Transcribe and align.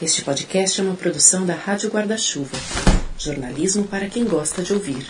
Este 0.00 0.22
podcast 0.22 0.80
é 0.80 0.84
uma 0.84 0.94
produção 0.94 1.44
da 1.44 1.54
Rádio 1.54 1.90
Guarda-Chuva. 1.90 2.56
Jornalismo 3.18 3.82
para 3.82 4.06
quem 4.06 4.24
gosta 4.24 4.62
de 4.62 4.72
ouvir. 4.72 5.04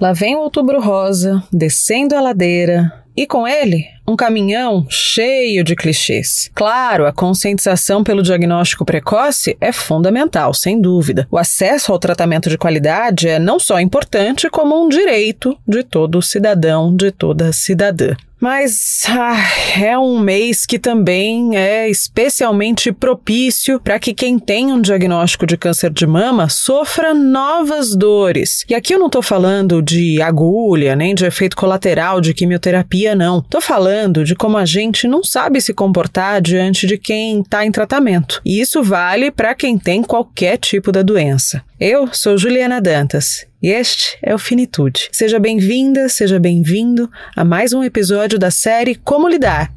Lá 0.00 0.12
vem 0.12 0.36
o 0.36 0.38
outubro 0.38 0.80
rosa, 0.80 1.42
descendo 1.52 2.14
a 2.14 2.20
ladeira, 2.20 3.02
e 3.16 3.26
com 3.26 3.46
ele, 3.46 3.84
um 4.06 4.14
caminhão 4.14 4.86
cheio 4.88 5.64
de 5.64 5.74
clichês. 5.74 6.48
Claro, 6.54 7.06
a 7.06 7.12
conscientização 7.12 8.04
pelo 8.04 8.22
diagnóstico 8.22 8.84
precoce 8.84 9.56
é 9.60 9.72
fundamental, 9.72 10.54
sem 10.54 10.80
dúvida. 10.80 11.26
O 11.28 11.36
acesso 11.36 11.90
ao 11.90 11.98
tratamento 11.98 12.48
de 12.48 12.56
qualidade 12.56 13.28
é 13.28 13.40
não 13.40 13.58
só 13.58 13.80
importante, 13.80 14.48
como 14.48 14.80
um 14.80 14.88
direito 14.88 15.58
de 15.66 15.82
todo 15.82 16.22
cidadão, 16.22 16.94
de 16.94 17.10
toda 17.10 17.52
cidadã. 17.52 18.14
Mas 18.42 19.04
ah, 19.08 19.40
é 19.78 19.96
um 19.96 20.18
mês 20.18 20.66
que 20.66 20.76
também 20.76 21.56
é 21.56 21.88
especialmente 21.88 22.90
propício 22.90 23.78
para 23.78 24.00
que 24.00 24.12
quem 24.12 24.36
tem 24.36 24.72
um 24.72 24.80
diagnóstico 24.80 25.46
de 25.46 25.56
câncer 25.56 25.90
de 25.90 26.04
mama 26.08 26.48
sofra 26.48 27.14
novas 27.14 27.94
dores. 27.94 28.64
E 28.68 28.74
aqui 28.74 28.96
eu 28.96 28.98
não 28.98 29.06
estou 29.06 29.22
falando 29.22 29.80
de 29.80 30.20
agulha, 30.20 30.96
nem 30.96 31.14
de 31.14 31.24
efeito 31.24 31.56
colateral 31.56 32.20
de 32.20 32.34
quimioterapia, 32.34 33.14
não. 33.14 33.38
Estou 33.38 33.60
falando 33.60 34.24
de 34.24 34.34
como 34.34 34.58
a 34.58 34.64
gente 34.64 35.06
não 35.06 35.22
sabe 35.22 35.60
se 35.60 35.72
comportar 35.72 36.40
diante 36.40 36.84
de 36.84 36.98
quem 36.98 37.42
está 37.42 37.64
em 37.64 37.70
tratamento. 37.70 38.40
E 38.44 38.60
isso 38.60 38.82
vale 38.82 39.30
para 39.30 39.54
quem 39.54 39.78
tem 39.78 40.02
qualquer 40.02 40.58
tipo 40.58 40.90
da 40.90 41.02
doença. 41.02 41.62
Eu 41.84 42.08
sou 42.12 42.38
Juliana 42.38 42.80
Dantas 42.80 43.44
e 43.60 43.68
este 43.68 44.16
é 44.22 44.32
o 44.32 44.38
Finitude. 44.38 45.08
Seja 45.10 45.40
bem-vinda, 45.40 46.08
seja 46.08 46.38
bem-vindo 46.38 47.10
a 47.34 47.44
mais 47.44 47.72
um 47.72 47.82
episódio 47.82 48.38
da 48.38 48.52
série 48.52 48.94
Como 48.94 49.28
Lidar. 49.28 49.74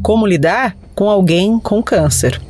Como 0.00 0.28
lidar 0.28 0.76
com 0.94 1.10
alguém 1.10 1.58
com 1.58 1.82
câncer. 1.82 2.40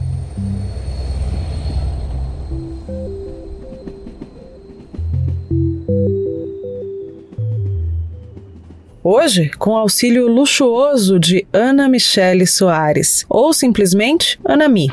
Hoje, 9.03 9.49
com 9.59 9.79
auxílio 9.79 10.29
luxuoso 10.29 11.19
de 11.19 11.47
Ana 11.55 11.89
Michele 11.89 12.47
Soares, 12.47 13.25
ou 13.31 13.55
simplesmente 13.55 14.39
Ana 14.45 14.69
Mi 14.69 14.93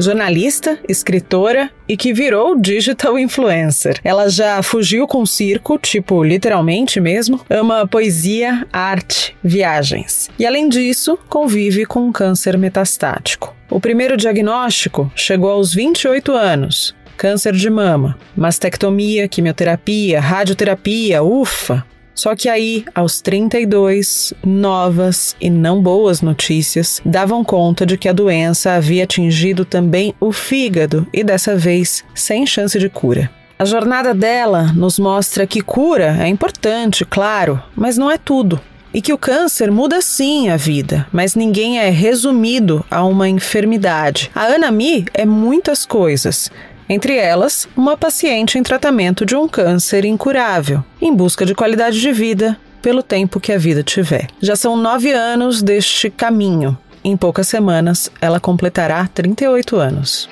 jornalista, 0.00 0.78
escritora 0.88 1.70
e 1.88 1.96
que 1.96 2.12
virou 2.12 2.58
digital 2.58 3.18
influencer. 3.18 4.00
Ela 4.02 4.28
já 4.28 4.62
fugiu 4.62 5.06
com 5.06 5.26
circo, 5.26 5.78
tipo 5.78 6.22
literalmente 6.24 7.00
mesmo, 7.00 7.40
ama 7.48 7.86
poesia, 7.86 8.66
arte, 8.72 9.36
viagens. 9.42 10.28
E 10.38 10.46
além 10.46 10.68
disso, 10.68 11.18
convive 11.28 11.84
com 11.84 12.00
um 12.00 12.12
câncer 12.12 12.56
metastático. 12.56 13.54
O 13.70 13.80
primeiro 13.80 14.16
diagnóstico 14.16 15.10
chegou 15.14 15.50
aos 15.50 15.72
28 15.72 16.32
anos, 16.32 16.94
câncer 17.16 17.52
de 17.52 17.68
mama, 17.68 18.18
mastectomia, 18.36 19.28
quimioterapia, 19.28 20.20
radioterapia, 20.20 21.22
ufa, 21.22 21.84
só 22.20 22.36
que 22.36 22.50
aí, 22.50 22.84
aos 22.94 23.22
32, 23.22 24.34
novas 24.44 25.34
e 25.40 25.48
não 25.48 25.80
boas 25.80 26.20
notícias 26.20 27.00
davam 27.02 27.42
conta 27.42 27.86
de 27.86 27.96
que 27.96 28.10
a 28.10 28.12
doença 28.12 28.72
havia 28.72 29.04
atingido 29.04 29.64
também 29.64 30.14
o 30.20 30.30
fígado 30.30 31.08
e 31.14 31.24
dessa 31.24 31.56
vez 31.56 32.04
sem 32.14 32.44
chance 32.44 32.78
de 32.78 32.90
cura. 32.90 33.30
A 33.58 33.64
jornada 33.64 34.12
dela 34.12 34.70
nos 34.74 34.98
mostra 34.98 35.46
que 35.46 35.62
cura 35.62 36.18
é 36.20 36.28
importante, 36.28 37.06
claro, 37.06 37.58
mas 37.74 37.96
não 37.96 38.10
é 38.10 38.18
tudo. 38.18 38.60
E 38.92 39.00
que 39.00 39.14
o 39.14 39.18
câncer 39.18 39.70
muda 39.70 40.02
sim 40.02 40.50
a 40.50 40.58
vida, 40.58 41.06
mas 41.10 41.34
ninguém 41.34 41.78
é 41.78 41.88
resumido 41.88 42.84
a 42.90 43.02
uma 43.02 43.30
enfermidade. 43.30 44.30
A 44.34 44.44
Ana 44.44 44.70
Mi 44.70 45.06
é 45.14 45.24
muitas 45.24 45.86
coisas, 45.86 46.50
entre 46.90 47.16
elas, 47.16 47.68
uma 47.76 47.96
paciente 47.96 48.58
em 48.58 48.64
tratamento 48.64 49.24
de 49.24 49.36
um 49.36 49.46
câncer 49.46 50.04
incurável, 50.04 50.82
em 51.00 51.14
busca 51.14 51.46
de 51.46 51.54
qualidade 51.54 52.00
de 52.00 52.10
vida 52.10 52.58
pelo 52.82 53.00
tempo 53.00 53.38
que 53.38 53.52
a 53.52 53.58
vida 53.58 53.84
tiver. 53.84 54.26
Já 54.40 54.56
são 54.56 54.76
nove 54.76 55.12
anos 55.12 55.62
deste 55.62 56.10
caminho. 56.10 56.76
Em 57.04 57.16
poucas 57.16 57.46
semanas, 57.46 58.10
ela 58.20 58.40
completará 58.40 59.06
38 59.06 59.76
anos. 59.76 60.28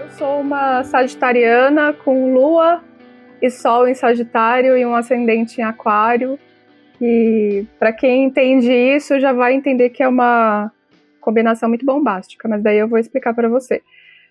Eu 0.00 0.10
sou 0.16 0.40
uma 0.40 0.82
sagitariana 0.84 1.92
com 1.92 2.32
lua 2.32 2.80
e 3.42 3.50
sol 3.50 3.86
em 3.86 3.94
Sagitário 3.94 4.74
e 4.74 4.86
um 4.86 4.94
ascendente 4.94 5.60
em 5.60 5.64
Aquário. 5.64 6.38
E 6.98 7.66
para 7.78 7.92
quem 7.92 8.24
entende 8.24 8.72
isso, 8.72 9.20
já 9.20 9.34
vai 9.34 9.52
entender 9.52 9.90
que 9.90 10.02
é 10.02 10.08
uma 10.08 10.72
combinação 11.22 11.68
muito 11.68 11.86
bombástica, 11.86 12.46
mas 12.46 12.62
daí 12.62 12.78
eu 12.78 12.88
vou 12.88 12.98
explicar 12.98 13.32
para 13.32 13.48
você. 13.48 13.82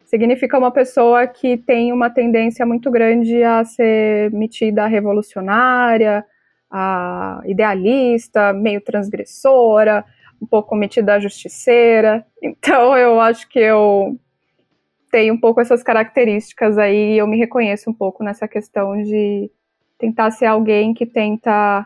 Significa 0.05 0.57
uma 0.57 0.71
pessoa 0.71 1.25
que 1.25 1.57
tem 1.57 1.91
uma 1.91 2.09
tendência 2.09 2.65
muito 2.65 2.91
grande 2.91 3.41
a 3.43 3.63
ser 3.63 4.29
metida 4.31 4.85
revolucionária, 4.85 6.23
a 6.69 7.41
idealista, 7.45 8.53
meio 8.53 8.81
transgressora, 8.81 10.05
um 10.41 10.45
pouco 10.45 10.75
metida 10.75 11.15
a 11.15 11.19
justiceira. 11.19 12.25
Então 12.43 12.97
eu 12.97 13.19
acho 13.19 13.47
que 13.49 13.59
eu 13.59 14.19
tenho 15.11 15.33
um 15.33 15.39
pouco 15.39 15.61
essas 15.61 15.83
características 15.83 16.77
aí, 16.77 17.17
eu 17.17 17.27
me 17.27 17.37
reconheço 17.37 17.89
um 17.89 17.93
pouco 17.93 18.23
nessa 18.23 18.47
questão 18.47 19.01
de 19.01 19.49
tentar 19.97 20.31
ser 20.31 20.45
alguém 20.45 20.93
que 20.93 21.05
tenta 21.05 21.85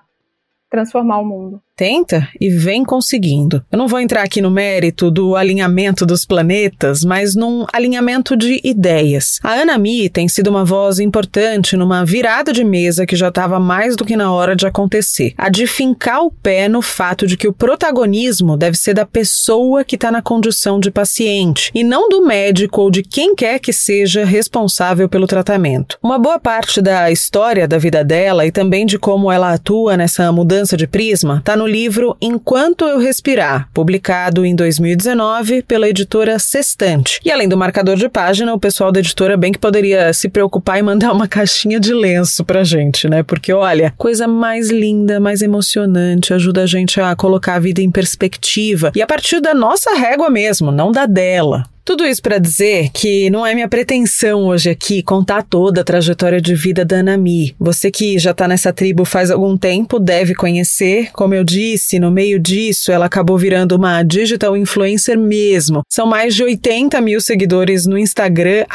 transformar 0.70 1.20
o 1.20 1.26
mundo 1.26 1.62
tenta 1.76 2.28
e 2.40 2.50
vem 2.50 2.84
conseguindo. 2.84 3.64
Eu 3.72 3.78
não 3.78 3.88
vou 3.88 4.00
entrar 4.00 4.24
aqui 4.24 4.42
no 4.42 4.50
mérito 4.50 5.12
do 5.12 5.36
alinhamento 5.36 6.06
dos 6.06 6.26
planetas, 6.26 7.04
mas 7.04 7.36
num 7.36 7.66
alinhamento 7.74 8.36
de 8.36 8.62
ideias. 8.64 9.40
A 9.44 9.54
Ana 9.54 9.78
Mi 9.78 10.10
tem 10.10 10.28
sido 10.28 10.50
uma 10.50 10.64
voz 10.64 11.00
importante 11.00 11.76
numa 11.76 12.06
virada 12.06 12.54
de 12.54 12.64
mesa 12.64 13.06
que 13.06 13.16
já 13.16 13.28
estava 13.28 13.60
mais 13.60 13.96
do 13.96 14.06
que 14.06 14.16
na 14.16 14.32
hora 14.32 14.56
de 14.56 14.66
acontecer. 14.66 15.34
A 15.38 15.50
de 15.50 15.68
fincar 15.68 16.22
o 16.22 16.32
pé 16.32 16.70
no 16.70 16.82
fato 16.82 17.28
de 17.28 17.36
que 17.36 17.48
o 17.48 17.54
protagonismo 17.54 18.56
deve 18.56 18.78
ser 18.78 18.94
da 18.94 19.06
pessoa 19.06 19.84
que 19.84 19.96
está 19.96 20.12
na 20.12 20.22
condição 20.22 20.80
de 20.80 20.90
paciente 20.90 21.72
e 21.76 21.84
não 21.84 22.08
do 22.08 22.26
médico 22.26 22.82
ou 22.82 22.90
de 22.90 23.04
quem 23.04 23.36
quer 23.36 23.60
que 23.60 23.74
seja 23.74 24.24
responsável 24.24 25.10
pelo 25.10 25.28
tratamento. 25.28 25.98
Uma 26.02 26.18
boa 26.18 26.40
parte 26.40 26.82
da 26.82 27.12
história 27.12 27.68
da 27.68 27.78
vida 27.78 28.04
dela 28.04 28.46
e 28.46 28.52
também 28.52 28.86
de 28.86 28.98
como 28.98 29.32
ela 29.32 29.54
atua 29.54 29.98
nessa 29.98 30.32
mudança 30.32 30.78
de 30.78 30.88
prisma 30.88 31.40
está 31.40 31.58
no 31.58 31.65
no 31.66 31.68
livro 31.68 32.16
Enquanto 32.22 32.86
Eu 32.86 33.00
Respirar, 33.00 33.68
publicado 33.74 34.46
em 34.46 34.56
2019 34.56 35.64
pela 35.64 35.90
editora 35.90 36.38
Sextante. 36.38 37.20
E 37.26 37.32
além 37.32 37.50
do 37.50 37.58
marcador 37.58 37.96
de 37.96 38.08
página, 38.08 38.54
o 38.54 38.60
pessoal 38.60 38.92
da 38.92 39.00
editora 39.00 39.36
bem 39.36 39.52
que 39.52 39.58
poderia 39.58 40.14
se 40.14 40.30
preocupar 40.30 40.78
e 40.78 40.84
mandar 40.84 41.12
uma 41.12 41.26
caixinha 41.28 41.80
de 41.80 41.92
lenço 41.92 42.46
pra 42.46 42.64
gente, 42.64 43.10
né? 43.10 43.24
Porque 43.24 43.52
olha, 43.52 43.92
coisa 43.98 44.28
mais 44.28 44.70
linda, 44.70 45.20
mais 45.20 45.42
emocionante, 45.42 46.36
ajuda 46.36 46.62
a 46.62 46.68
gente 46.68 47.02
a 47.02 47.16
colocar 47.16 47.56
a 47.56 47.60
vida 47.60 47.82
em 47.82 47.90
perspectiva 47.90 48.92
e 48.96 49.02
a 49.02 49.08
partir 49.08 49.42
da 49.42 49.56
nossa 49.56 49.96
régua 49.96 50.30
mesmo, 50.30 50.72
não 50.72 50.92
da 50.92 51.08
dela. 51.08 51.66
Tudo 51.86 52.04
isso 52.04 52.20
para 52.20 52.40
dizer 52.40 52.90
que 52.92 53.30
não 53.30 53.46
é 53.46 53.54
minha 53.54 53.70
pretensão 53.70 54.48
hoje 54.48 54.72
aqui 54.72 55.04
contar 55.04 55.44
toda 55.44 55.82
a 55.82 55.84
trajetória 55.84 56.42
de 56.42 56.56
vida 56.56 56.84
da 56.84 56.98
Anami. 56.98 57.56
Você 57.60 57.92
que 57.92 58.18
já 58.18 58.32
está 58.32 58.48
nessa 58.48 58.74
tribo 58.74 59.06
faz 59.06 59.30
algum 59.30 59.56
tempo 59.56 60.00
deve 60.00 60.34
conhecer. 60.34 61.12
Como 61.14 61.36
eu 61.36 61.44
disse, 61.44 62.00
no 62.00 62.10
meio 62.10 62.40
disso 62.40 62.92
ela 62.92 63.06
acabou 63.06 63.38
virando 63.38 63.76
uma 63.76 64.02
digital 64.02 64.58
influencer 64.58 65.16
mesmo. 65.16 65.84
São 65.88 66.08
mais 66.08 66.34
de 66.34 66.44
80 66.44 67.00
mil 67.02 67.22
seguidores 67.22 67.86
no 67.86 68.00
Instagram, 68.00 68.66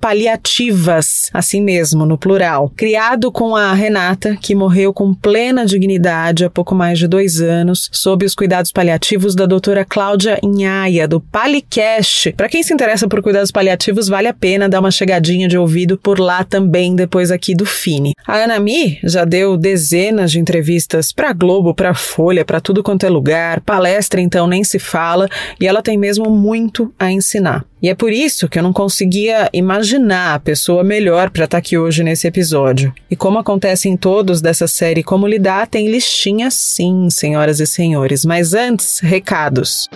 paliativas, 0.00 1.28
assim 1.34 1.60
mesmo, 1.60 2.06
no 2.06 2.16
plural. 2.16 2.72
Criado 2.76 3.32
com 3.32 3.56
a 3.56 3.72
Renata, 3.74 4.36
que 4.40 4.54
morreu 4.54 4.92
com 4.92 5.12
plena 5.12 5.66
dignidade 5.66 6.44
há 6.44 6.50
pouco 6.50 6.76
mais 6.76 6.96
de 6.96 7.08
dois 7.08 7.40
anos, 7.40 7.88
sob 7.90 8.24
os 8.24 8.36
cuidados 8.36 8.70
paliativos 8.70 9.34
da 9.34 9.46
doutora 9.46 9.84
Cláudia 9.84 10.38
Inhaia, 10.44 11.08
do 11.08 11.20
Palicast, 11.20 12.35
para 12.36 12.48
quem 12.48 12.62
se 12.62 12.74
interessa 12.74 13.08
por 13.08 13.22
cuidados 13.22 13.50
paliativos, 13.50 14.08
vale 14.08 14.28
a 14.28 14.34
pena 14.34 14.68
dar 14.68 14.80
uma 14.80 14.90
chegadinha 14.90 15.48
de 15.48 15.56
ouvido 15.56 15.96
por 15.96 16.20
lá 16.20 16.44
também, 16.44 16.94
depois 16.94 17.30
aqui 17.30 17.54
do 17.54 17.64
Fini. 17.64 18.12
A 18.26 18.36
Ana 18.36 18.60
Mi 18.60 18.98
já 19.02 19.24
deu 19.24 19.56
dezenas 19.56 20.30
de 20.30 20.38
entrevistas 20.38 21.12
para 21.12 21.32
Globo, 21.32 21.74
para 21.74 21.94
Folha, 21.94 22.44
para 22.44 22.60
tudo 22.60 22.82
quanto 22.82 23.06
é 23.06 23.08
lugar, 23.08 23.60
palestra 23.60 24.20
então 24.20 24.46
nem 24.46 24.62
se 24.62 24.78
fala, 24.78 25.28
e 25.58 25.66
ela 25.66 25.82
tem 25.82 25.96
mesmo 25.96 26.30
muito 26.30 26.92
a 26.98 27.10
ensinar. 27.10 27.64
E 27.82 27.88
é 27.88 27.94
por 27.94 28.12
isso 28.12 28.48
que 28.48 28.58
eu 28.58 28.62
não 28.62 28.72
conseguia 28.72 29.48
imaginar 29.52 30.34
a 30.34 30.40
pessoa 30.40 30.82
melhor 30.82 31.30
para 31.30 31.44
estar 31.44 31.56
tá 31.56 31.58
aqui 31.58 31.78
hoje 31.78 32.02
nesse 32.02 32.26
episódio. 32.26 32.92
E 33.10 33.16
como 33.16 33.38
acontece 33.38 33.88
em 33.88 33.96
todos 33.96 34.40
dessa 34.40 34.66
série 34.66 35.02
Como 35.02 35.26
Lidar, 35.26 35.66
tem 35.68 35.88
listinha 35.88 36.50
sim, 36.50 37.08
senhoras 37.10 37.60
e 37.60 37.66
senhores. 37.66 38.24
Mas 38.24 38.54
antes, 38.54 38.98
recados. 39.00 39.88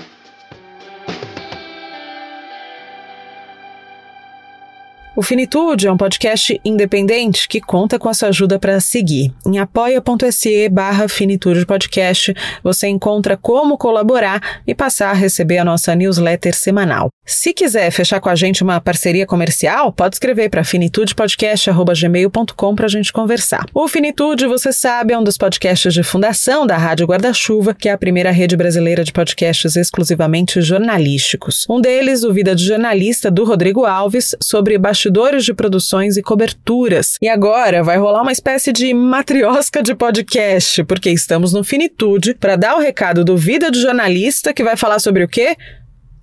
O 5.17 5.23
Finitude 5.23 5.89
é 5.89 5.93
um 5.93 5.97
podcast 5.97 6.61
independente 6.65 7.49
que 7.49 7.61
conta 7.61 7.99
com 7.99 8.09
a 8.09 8.15
sua 8.15 8.29
ajuda 8.29 8.61
para 8.61 8.79
seguir. 8.79 9.33
Em 9.45 9.59
apoia.se 9.59 10.69
barra 10.69 11.09
Finitude 11.09 11.67
Podcast 11.67 12.33
você 12.63 12.87
encontra 12.87 13.37
como 13.37 13.77
colaborar 13.77 14.61
e 14.65 14.73
passar 14.75 15.11
a 15.11 15.15
receber 15.15 15.59
a 15.59 15.65
nossa 15.65 15.97
newsletter 15.97 16.55
semanal. 16.55 17.09
Se 17.27 17.53
quiser 17.53 17.91
fechar 17.91 18.21
com 18.21 18.29
a 18.29 18.37
gente 18.37 18.63
uma 18.63 18.81
parceria 18.81 19.27
comercial, 19.27 19.93
pode 19.93 20.15
escrever 20.15 20.49
para 20.49 20.63
finitudepodcast.gmail.com 20.63 22.75
para 22.75 22.87
a 22.87 22.89
gente 22.89 23.13
conversar. 23.13 23.67
O 23.75 23.89
Finitude, 23.89 24.47
você 24.47 24.73
sabe, 24.73 25.13
é 25.13 25.19
um 25.19 25.25
dos 25.25 25.37
podcasts 25.37 25.93
de 25.93 26.05
fundação 26.05 26.65
da 26.67 26.77
Rádio 26.77 27.07
Guarda-Chuva, 27.07 27.75
que 27.75 27.89
é 27.89 27.93
a 27.93 27.99
primeira 27.99 28.31
rede 28.31 28.57
brasileira 28.57 29.03
de 29.05 29.13
podcasts 29.13 29.77
exclusivamente 29.77 30.63
jornalísticos. 30.63 31.67
Um 31.69 31.81
deles, 31.81 32.23
o 32.23 32.33
Vida 32.33 32.55
de 32.55 32.65
Jornalista, 32.65 33.29
do 33.31 33.45
Rodrigo 33.45 33.85
Alves, 33.85 34.37
sobre 34.41 34.79
bastidores 34.79 35.01
de 35.45 35.53
produções 35.53 36.17
e 36.17 36.23
coberturas. 36.23 37.17
E 37.21 37.29
agora 37.29 37.83
vai 37.83 37.99
rolar 37.99 38.23
uma 38.23 38.33
espécie 38.33 38.73
de 38.73 38.95
matriosca 38.95 39.83
de 39.83 39.95
podcast, 39.95 40.85
porque 40.85 41.11
estamos 41.11 41.53
no 41.53 41.65
Finitude 41.65 42.35
para 42.35 42.57
dar 42.57 42.77
o 42.77 42.81
recado 42.81 43.25
do 43.25 43.37
Vida 43.37 43.71
de 43.71 43.81
Jornalista, 43.81 44.53
que 44.55 44.65
vai 44.65 44.77
falar 44.77 44.99
sobre 44.99 45.25
o 45.25 45.29
quê? 45.29 45.57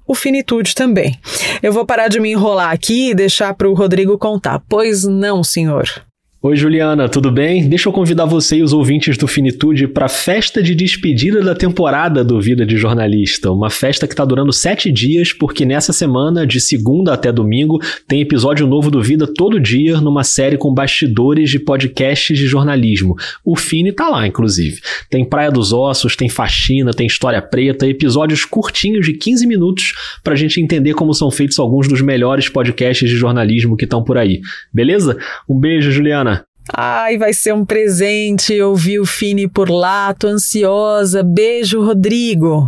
o 0.07 0.15
Finitude 0.15 0.73
também. 0.73 1.19
Eu 1.61 1.73
vou 1.73 1.85
parar 1.85 2.07
de 2.07 2.17
me 2.17 2.31
enrolar 2.31 2.71
aqui 2.71 3.09
e 3.09 3.13
deixar 3.13 3.53
para 3.53 3.69
o 3.69 3.73
Rodrigo 3.73 4.17
contar. 4.17 4.63
Pois 4.69 5.03
não, 5.03 5.43
senhor. 5.43 6.06
Oi, 6.39 6.55
Juliana, 6.55 7.09
tudo 7.09 7.31
bem? 7.31 7.67
Deixa 7.67 7.89
eu 7.89 7.91
convidar 7.91 8.25
você 8.25 8.57
e 8.57 8.61
os 8.61 8.71
ouvintes 8.71 9.17
do 9.17 9.27
Finitude 9.27 9.87
para 9.87 10.05
a 10.05 10.09
festa 10.09 10.61
de 10.61 10.75
despedida 10.75 11.41
da 11.41 11.55
temporada 11.55 12.23
do 12.23 12.39
Vida 12.39 12.63
de 12.63 12.77
Jornalista. 12.77 13.51
Uma 13.51 13.71
festa 13.71 14.05
que 14.05 14.13
está 14.13 14.23
durando 14.23 14.53
sete 14.53 14.91
dias, 14.91 15.33
porque 15.33 15.65
nessa 15.65 15.91
semana, 15.91 16.45
de 16.45 16.61
segunda 16.61 17.11
até 17.11 17.31
domingo, 17.31 17.79
tem 18.07 18.21
episódio 18.21 18.67
novo 18.67 18.91
do 18.91 19.01
Vida 19.01 19.25
todo 19.25 19.59
dia, 19.59 19.99
numa 19.99 20.23
série 20.23 20.57
com 20.57 20.71
bastidores 20.71 21.49
de 21.49 21.57
podcasts 21.57 22.37
de 22.37 22.45
jornalismo. 22.45 23.15
O 23.43 23.55
Fini 23.55 23.91
tá 23.91 24.07
lá, 24.07 24.27
inclusive. 24.27 24.79
Tem 25.09 25.25
Praia 25.25 25.49
dos 25.49 25.73
Ossos, 25.73 26.15
tem 26.15 26.29
Faxina, 26.29 26.91
tem 26.91 27.07
História 27.07 27.41
Preta, 27.41 27.87
episódios 27.87 28.45
curtinhos 28.45 29.07
de 29.07 29.13
15 29.13 29.47
minutos 29.47 29.93
para 30.23 30.33
a 30.33 30.37
gente 30.37 30.61
entender 30.61 30.93
como 30.93 31.15
são 31.15 31.31
feitos 31.31 31.57
alguns 31.57 31.87
dos 31.87 31.99
melhores 31.99 32.47
podcasts 32.47 33.09
de 33.09 33.17
jornalismo 33.17 33.75
que 33.75 33.85
estão 33.85 34.03
por 34.03 34.19
aí. 34.19 34.39
Beleza? 34.71 35.17
Um 35.49 35.59
beijo, 35.59 35.89
Juliana. 35.89 36.36
Ai, 36.75 37.17
vai 37.17 37.33
ser 37.33 37.53
um 37.53 37.65
presente 37.65 38.59
ouvir 38.61 38.99
o 38.99 39.05
Fini 39.05 39.47
por 39.47 39.69
lá, 39.69 40.13
tô 40.13 40.27
ansiosa. 40.27 41.23
Beijo, 41.23 41.81
Rodrigo. 41.81 42.67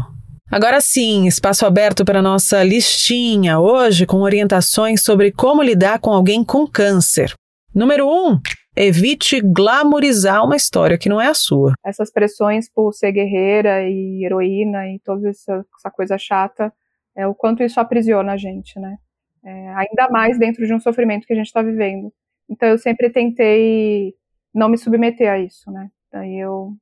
Agora 0.52 0.82
sim, 0.82 1.28
espaço 1.28 1.66
aberto 1.66 2.04
para 2.04 2.22
nossa 2.22 2.64
listinha, 2.64 3.60
hoje 3.60 4.08
com 4.08 4.22
orientações 4.22 5.04
sobre 5.04 5.32
como 5.32 5.62
lidar 5.62 6.00
com 6.00 6.12
alguém 6.12 6.44
com 6.44 6.66
câncer. 6.66 7.34
Número 7.74 8.08
1. 8.08 8.10
Um, 8.10 8.40
evite 8.76 9.42
glamorizar 9.42 10.44
uma 10.44 10.56
história 10.56 10.98
que 10.98 11.10
não 11.10 11.22
é 11.22 11.28
a 11.28 11.36
sua. 11.36 11.74
Essas 11.86 12.12
pressões 12.12 12.68
por 12.68 12.94
ser 12.94 13.12
guerreira 13.12 13.88
e 13.88 14.26
heroína 14.26 14.88
e 14.88 15.00
toda 15.04 15.30
essa, 15.30 15.64
essa 15.78 15.92
coisa 15.92 16.18
chata, 16.18 16.74
é 17.16 17.28
o 17.28 17.36
quanto 17.36 17.62
isso 17.62 17.80
aprisiona 17.80 18.34
a 18.34 18.38
gente, 18.38 18.80
né? 18.80 18.96
É, 19.44 19.70
ainda 19.70 20.10
mais 20.10 20.40
dentro 20.40 20.66
de 20.66 20.74
um 20.74 20.80
sofrimento 20.80 21.28
que 21.28 21.34
a 21.34 21.36
gente 21.36 21.48
está 21.48 21.62
vivendo. 21.62 22.12
Então 22.50 22.70
eu 22.70 22.78
sempre 22.78 23.10
tentei 23.10 24.14
não 24.54 24.70
me 24.70 24.78
submeter 24.78 25.32
a 25.32 25.40
isso, 25.40 25.72
né? 25.72 25.90
Daí 26.12 26.40
eu 26.40 26.74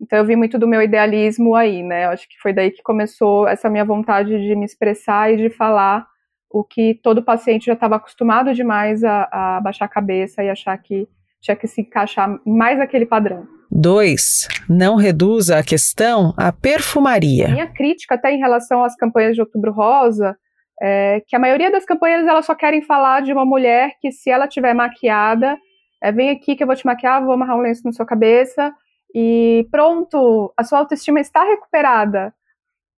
então 0.00 0.18
eu 0.18 0.24
vi 0.24 0.36
muito 0.36 0.58
do 0.58 0.68
meu 0.68 0.80
idealismo 0.80 1.54
aí, 1.54 1.82
né? 1.82 2.04
Eu 2.04 2.10
acho 2.10 2.28
que 2.28 2.38
foi 2.40 2.52
daí 2.52 2.70
que 2.70 2.82
começou 2.82 3.48
essa 3.48 3.68
minha 3.68 3.84
vontade 3.84 4.30
de 4.30 4.54
me 4.54 4.64
expressar 4.64 5.32
e 5.32 5.36
de 5.36 5.50
falar 5.50 6.06
o 6.50 6.64
que 6.64 6.94
todo 7.02 7.22
paciente 7.22 7.66
já 7.66 7.72
estava 7.74 7.96
acostumado 7.96 8.54
demais 8.54 9.04
a, 9.04 9.28
a 9.30 9.60
baixar 9.60 9.84
a 9.84 9.88
cabeça 9.88 10.42
e 10.42 10.48
achar 10.48 10.76
que 10.78 11.08
tinha 11.40 11.56
que 11.56 11.66
se 11.66 11.82
encaixar 11.82 12.38
mais 12.46 12.78
naquele 12.78 13.06
padrão. 13.06 13.46
2. 13.70 14.48
Não 14.68 14.96
reduza 14.96 15.58
a 15.58 15.62
questão 15.62 16.32
à 16.36 16.50
perfumaria. 16.50 17.48
Minha 17.48 17.66
crítica 17.66 18.14
até 18.14 18.32
em 18.32 18.38
relação 18.38 18.82
às 18.82 18.96
campanhas 18.96 19.34
de 19.34 19.40
Outubro 19.40 19.72
Rosa 19.72 20.36
é, 20.80 21.22
que 21.26 21.34
a 21.34 21.38
maioria 21.38 21.70
das 21.70 21.84
campanhas 21.84 22.26
elas 22.26 22.46
só 22.46 22.54
querem 22.54 22.82
falar 22.82 23.22
de 23.22 23.32
uma 23.32 23.44
mulher 23.44 23.94
que 24.00 24.12
se 24.12 24.30
ela 24.30 24.46
tiver 24.46 24.74
maquiada, 24.74 25.58
é, 26.02 26.12
vem 26.12 26.30
aqui 26.30 26.54
que 26.54 26.62
eu 26.62 26.66
vou 26.66 26.76
te 26.76 26.86
maquiar, 26.86 27.24
vou 27.24 27.34
amarrar 27.34 27.56
um 27.56 27.60
lenço 27.60 27.82
na 27.84 27.92
sua 27.92 28.06
cabeça 28.06 28.72
e 29.14 29.66
pronto, 29.70 30.52
a 30.56 30.64
sua 30.64 30.80
autoestima 30.80 31.20
está 31.20 31.42
recuperada. 31.44 32.32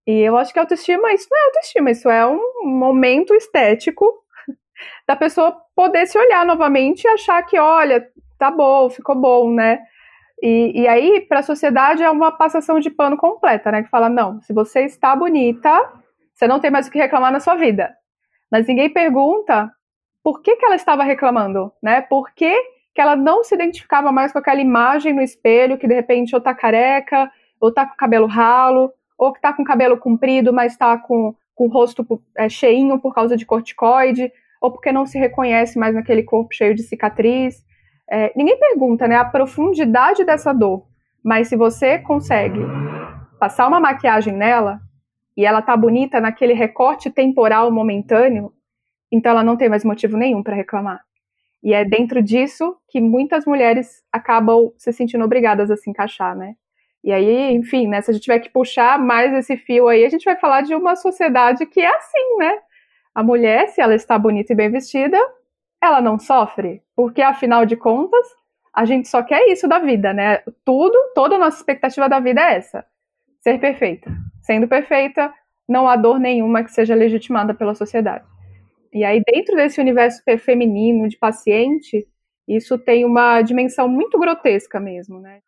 E 0.07 0.21
eu 0.21 0.37
acho 0.37 0.53
que 0.53 0.59
autoestima, 0.59 1.13
isso 1.13 1.29
não 1.31 1.39
é 1.39 1.47
autoestima, 1.47 1.91
isso 1.91 2.11
é 2.11 2.27
um 2.27 2.65
momento 2.65 3.35
estético 3.35 4.05
da 5.07 5.15
pessoa 5.15 5.57
poder 5.75 6.07
se 6.07 6.19
olhar 6.19 6.45
novamente 6.45 7.05
e 7.05 7.09
achar 7.09 7.43
que, 7.45 7.59
olha, 7.59 8.07
tá 8.39 8.51
bom, 8.51 8.91
ficou 8.91 9.15
bom, 9.15 9.53
né? 9.53 9.81
E, 10.43 10.83
e 10.83 10.89
aí, 10.89 11.21
para 11.21 11.41
a 11.41 11.43
sociedade, 11.43 12.03
é 12.03 12.11
uma 12.11 12.33
passação 12.33 12.81
de 12.81 12.91
pano 12.91 13.17
completa, 13.17 13.71
né? 13.71 13.83
Que 13.83 13.91
fala, 13.91 14.09
não, 14.09 14.41
se 14.41 14.53
você 14.53 14.85
está 14.85 15.15
bonita, 15.15 15.71
você 16.41 16.49
não 16.49 16.59
tem 16.59 16.71
mais 16.71 16.89
o 16.89 16.91
que 16.91 16.99
reclamar 16.99 17.31
na 17.31 17.39
sua 17.39 17.55
vida. 17.55 17.95
Mas 18.51 18.67
ninguém 18.67 18.89
pergunta 18.89 19.71
por 20.25 20.41
que, 20.41 20.57
que 20.57 20.65
ela 20.65 20.75
estava 20.75 21.05
reclamando, 21.05 21.71
né? 21.83 22.01
Por 22.01 22.33
que, 22.33 22.51
que 22.95 23.01
ela 23.01 23.15
não 23.15 23.45
se 23.45 23.55
identificava 23.55 24.11
mais 24.11 24.33
com 24.33 24.39
aquela 24.39 24.59
imagem 24.59 25.13
no 25.13 25.21
espelho 25.21 25.77
que 25.77 25.87
de 25.87 25.93
repente 25.93 26.35
ou 26.35 26.41
tá 26.41 26.55
careca, 26.55 27.31
ou 27.61 27.71
tá 27.71 27.85
com 27.85 27.95
cabelo 27.95 28.27
ralo, 28.27 28.91
ou 29.19 29.35
que 29.35 29.41
tá 29.41 29.53
com 29.53 29.63
cabelo 29.63 29.99
comprido, 29.99 30.51
mas 30.51 30.79
tá 30.79 30.97
com, 30.97 31.35
com 31.55 31.67
o 31.67 31.71
rosto 31.71 32.07
é, 32.35 32.49
cheinho 32.49 32.99
por 32.99 33.15
causa 33.15 33.37
de 33.37 33.45
corticoide, 33.45 34.33
ou 34.63 34.73
porque 34.73 34.91
não 34.91 35.05
se 35.05 35.19
reconhece 35.19 35.79
mais 35.79 35.95
naquele 35.95 36.23
corpo 36.23 36.55
cheio 36.55 36.75
de 36.75 36.83
cicatriz. 36.83 37.63
É, 38.11 38.33
ninguém 38.35 38.59
pergunta, 38.59 39.07
né, 39.07 39.17
a 39.17 39.27
profundidade 39.27 40.25
dessa 40.25 40.55
dor. 40.55 40.87
Mas 41.23 41.49
se 41.49 41.57
você 41.57 41.99
consegue 41.99 42.61
passar 43.39 43.69
uma 43.69 43.79
maquiagem 43.79 44.35
nela, 44.35 44.81
e 45.41 45.47
ela 45.47 45.63
tá 45.63 45.75
bonita 45.75 46.21
naquele 46.21 46.53
recorte 46.53 47.11
temporal 47.11 47.71
momentâneo, 47.71 48.53
então 49.11 49.33
ela 49.33 49.43
não 49.43 49.57
tem 49.57 49.71
mais 49.71 49.83
motivo 49.87 50.15
nenhum 50.15 50.43
para 50.43 50.55
reclamar. 50.55 51.01
E 51.63 51.73
é 51.73 51.83
dentro 51.83 52.23
disso 52.23 52.77
que 52.91 53.01
muitas 53.01 53.47
mulheres 53.47 54.03
acabam 54.13 54.71
se 54.77 54.93
sentindo 54.93 55.25
obrigadas 55.25 55.71
a 55.71 55.79
se 55.79 55.89
encaixar, 55.89 56.37
né? 56.37 56.57
E 57.03 57.11
aí, 57.11 57.55
enfim, 57.55 57.89
né, 57.89 58.03
se 58.03 58.11
a 58.11 58.13
gente 58.13 58.25
tiver 58.25 58.41
que 58.41 58.51
puxar 58.51 58.99
mais 58.99 59.33
esse 59.33 59.57
fio 59.57 59.89
aí, 59.89 60.05
a 60.05 60.11
gente 60.11 60.27
vai 60.27 60.37
falar 60.37 60.61
de 60.61 60.75
uma 60.75 60.95
sociedade 60.95 61.65
que 61.65 61.81
é 61.81 61.89
assim, 61.89 62.37
né? 62.39 62.59
A 63.15 63.23
mulher, 63.23 63.69
se 63.69 63.81
ela 63.81 63.95
está 63.95 64.19
bonita 64.19 64.53
e 64.53 64.57
bem 64.57 64.71
vestida, 64.71 65.19
ela 65.83 66.03
não 66.03 66.19
sofre, 66.19 66.83
porque 66.95 67.23
afinal 67.23 67.65
de 67.65 67.77
contas, 67.77 68.27
a 68.75 68.85
gente 68.85 69.09
só 69.09 69.23
quer 69.23 69.49
isso 69.49 69.67
da 69.67 69.79
vida, 69.79 70.13
né? 70.13 70.43
Tudo, 70.67 70.99
toda 71.15 71.37
a 71.37 71.39
nossa 71.39 71.57
expectativa 71.57 72.11
da 72.11 72.21
vida 72.21 72.43
é 72.43 72.57
essa: 72.57 72.85
ser 73.43 73.59
perfeita 73.59 74.11
sendo 74.51 74.67
perfeita, 74.67 75.33
não 75.69 75.89
há 75.89 75.97
dor 75.97 76.19
nenhuma 76.19 76.65
que 76.65 76.73
seja 76.73 76.95
legitimada 76.95 77.55
pela 77.55 77.75
sociedade. 77.75 78.25
E 78.93 79.05
aí, 79.05 79.23
dentro 79.25 79.55
desse 79.55 79.81
universo 79.81 80.23
feminino 80.41 81.09
de 81.09 81.17
paciente, 81.17 82.09
isso 82.49 82.77
tem 82.77 83.05
uma 83.05 83.41
dimensão 83.43 83.89
muito 83.89 84.19
grotesca 84.19 84.81
mesmo, 84.81 85.21
né? 85.21 85.41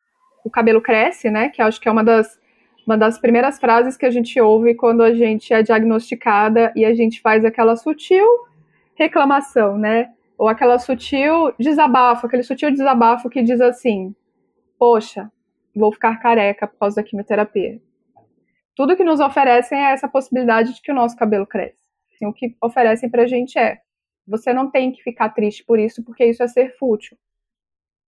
O 0.44 0.50
cabelo 0.50 0.80
cresce, 0.80 1.30
né? 1.30 1.48
Que 1.48 1.60
acho 1.60 1.80
que 1.80 1.88
é 1.88 1.90
uma 1.90 2.04
das, 2.04 2.38
uma 2.86 2.96
das 2.96 3.18
primeiras 3.18 3.58
frases 3.58 3.96
que 3.96 4.06
a 4.06 4.10
gente 4.10 4.40
ouve 4.40 4.76
quando 4.76 5.02
a 5.02 5.12
gente 5.12 5.52
é 5.52 5.62
diagnosticada 5.62 6.72
e 6.76 6.84
a 6.84 6.94
gente 6.94 7.20
faz 7.20 7.44
aquela 7.44 7.74
sutil 7.74 8.24
reclamação, 8.94 9.76
né? 9.76 10.12
Ou 10.38 10.48
aquela 10.48 10.78
sutil 10.78 11.52
desabafo, 11.58 12.26
aquele 12.26 12.44
sutil 12.44 12.70
desabafo 12.70 13.28
que 13.28 13.42
diz 13.42 13.60
assim: 13.60 14.14
Poxa, 14.78 15.28
vou 15.78 15.92
ficar 15.92 16.18
careca 16.18 16.66
por 16.66 16.78
causa 16.78 16.96
da 16.96 17.02
quimioterapia 17.02 17.80
tudo 18.74 18.96
que 18.96 19.04
nos 19.04 19.20
oferecem 19.20 19.78
é 19.78 19.92
essa 19.92 20.08
possibilidade 20.08 20.74
de 20.74 20.80
que 20.80 20.90
o 20.90 20.94
nosso 20.94 21.16
cabelo 21.16 21.46
cresce. 21.46 21.82
Assim, 22.14 22.26
o 22.26 22.32
que 22.32 22.56
oferecem 22.62 23.10
pra 23.10 23.26
gente 23.26 23.58
é: 23.58 23.78
você 24.26 24.52
não 24.52 24.70
tem 24.70 24.92
que 24.92 25.02
ficar 25.02 25.30
triste 25.30 25.64
por 25.64 25.78
isso, 25.78 26.02
porque 26.02 26.24
isso 26.24 26.42
é 26.42 26.48
ser 26.48 26.76
fútil. 26.78 27.16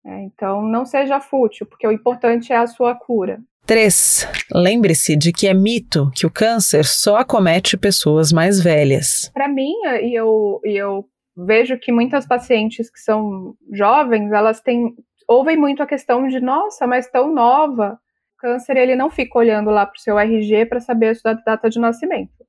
É, 0.05 0.22
então, 0.24 0.62
não 0.62 0.86
seja 0.86 1.20
fútil, 1.22 1.65
porque 1.65 1.88
o 1.88 1.91
importante 1.91 2.51
é 2.51 2.58
a 2.58 2.67
sua 2.67 2.93
cura. 2.93 3.41
3. 3.65 4.27
Lembre-se 4.53 5.15
de 5.15 5.32
que 5.32 5.48
é 5.48 5.53
mito 5.53 6.12
que 6.13 6.25
o 6.25 6.32
câncer 6.32 6.84
só 6.84 7.15
acomete 7.15 7.77
pessoas 7.77 8.34
mais 8.34 8.62
velhas. 8.62 9.32
Para 9.34 9.48
mim, 9.48 9.72
e 10.01 10.13
eu, 10.13 10.60
e 10.65 10.75
eu 10.75 11.05
vejo 11.38 11.79
que 11.79 11.89
muitas 11.89 12.27
pacientes 12.27 12.89
que 12.89 13.00
são 13.00 13.55
jovens, 13.72 14.34
elas 14.34 14.60
têm 14.60 14.93
ouvem 15.27 15.58
muito 15.58 15.82
a 15.82 15.88
questão 15.88 16.27
de, 16.27 16.39
nossa, 16.39 16.88
mas 16.88 17.10
tão 17.10 17.34
nova 17.34 18.00
câncer 18.38 18.75
ele 18.75 18.96
não 18.96 19.10
fica 19.10 19.39
olhando 19.39 19.70
lá 19.70 19.86
para 19.86 19.96
o 19.96 20.01
seu 20.01 20.20
RG 20.20 20.65
para 20.65 20.82
saber 20.82 21.10
a 21.10 21.15
sua 21.15 21.34
data 21.34 21.70
de 21.70 21.80
nascimento. 21.80 22.46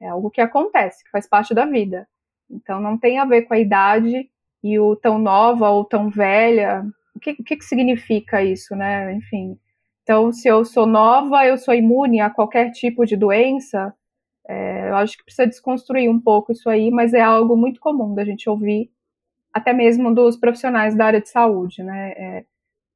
É 0.00 0.08
algo 0.08 0.30
que 0.30 0.40
acontece, 0.40 1.04
que 1.04 1.10
faz 1.10 1.28
parte 1.28 1.54
da 1.54 1.66
vida. 1.66 2.08
Então 2.50 2.80
não 2.80 2.98
tem 2.98 3.18
a 3.18 3.26
ver 3.26 3.42
com 3.42 3.52
a 3.52 3.58
idade 3.58 4.28
e 4.62 4.78
o 4.78 4.96
tão 4.96 5.18
nova 5.18 5.68
ou 5.68 5.84
tão 5.84 6.08
velha. 6.08 6.82
O 7.14 7.20
que, 7.20 7.32
o 7.32 7.44
que 7.44 7.60
significa 7.60 8.42
isso, 8.42 8.74
né? 8.74 9.12
Enfim. 9.14 9.58
Então, 10.02 10.32
se 10.32 10.48
eu 10.48 10.64
sou 10.64 10.86
nova, 10.86 11.46
eu 11.46 11.56
sou 11.56 11.74
imune 11.74 12.20
a 12.20 12.30
qualquer 12.30 12.70
tipo 12.70 13.04
de 13.06 13.16
doença. 13.16 13.94
É, 14.48 14.90
eu 14.90 14.96
acho 14.96 15.16
que 15.16 15.24
precisa 15.24 15.46
desconstruir 15.46 16.10
um 16.10 16.20
pouco 16.20 16.52
isso 16.52 16.68
aí, 16.68 16.90
mas 16.90 17.14
é 17.14 17.20
algo 17.20 17.56
muito 17.56 17.80
comum 17.80 18.14
da 18.14 18.24
gente 18.24 18.48
ouvir 18.48 18.90
até 19.54 19.72
mesmo 19.72 20.12
dos 20.12 20.36
profissionais 20.36 20.96
da 20.96 21.06
área 21.06 21.20
de 21.20 21.28
saúde, 21.28 21.82
né? 21.84 22.12
É, 22.16 22.44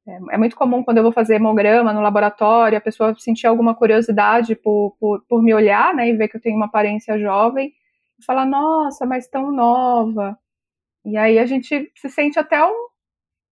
é, 0.07 0.19
é, 0.31 0.37
muito 0.37 0.55
comum 0.55 0.83
quando 0.83 0.97
eu 0.97 1.03
vou 1.03 1.11
fazer 1.11 1.35
hemograma 1.35 1.93
no 1.93 2.01
laboratório, 2.01 2.77
a 2.77 2.81
pessoa 2.81 3.15
sentir 3.17 3.47
alguma 3.47 3.75
curiosidade 3.75 4.55
por, 4.55 4.95
por, 4.99 5.23
por 5.27 5.41
me 5.41 5.53
olhar, 5.53 5.93
né, 5.93 6.09
e 6.09 6.13
ver 6.15 6.27
que 6.27 6.37
eu 6.37 6.41
tenho 6.41 6.55
uma 6.55 6.65
aparência 6.65 7.17
jovem, 7.19 7.71
e 8.19 8.25
falar, 8.25 8.45
nossa, 8.45 9.05
mas 9.05 9.27
tão 9.27 9.51
nova. 9.51 10.37
E 11.05 11.17
aí 11.17 11.39
a 11.39 11.45
gente 11.45 11.91
se 11.95 12.09
sente 12.09 12.39
até 12.39 12.63
um, 12.63 12.87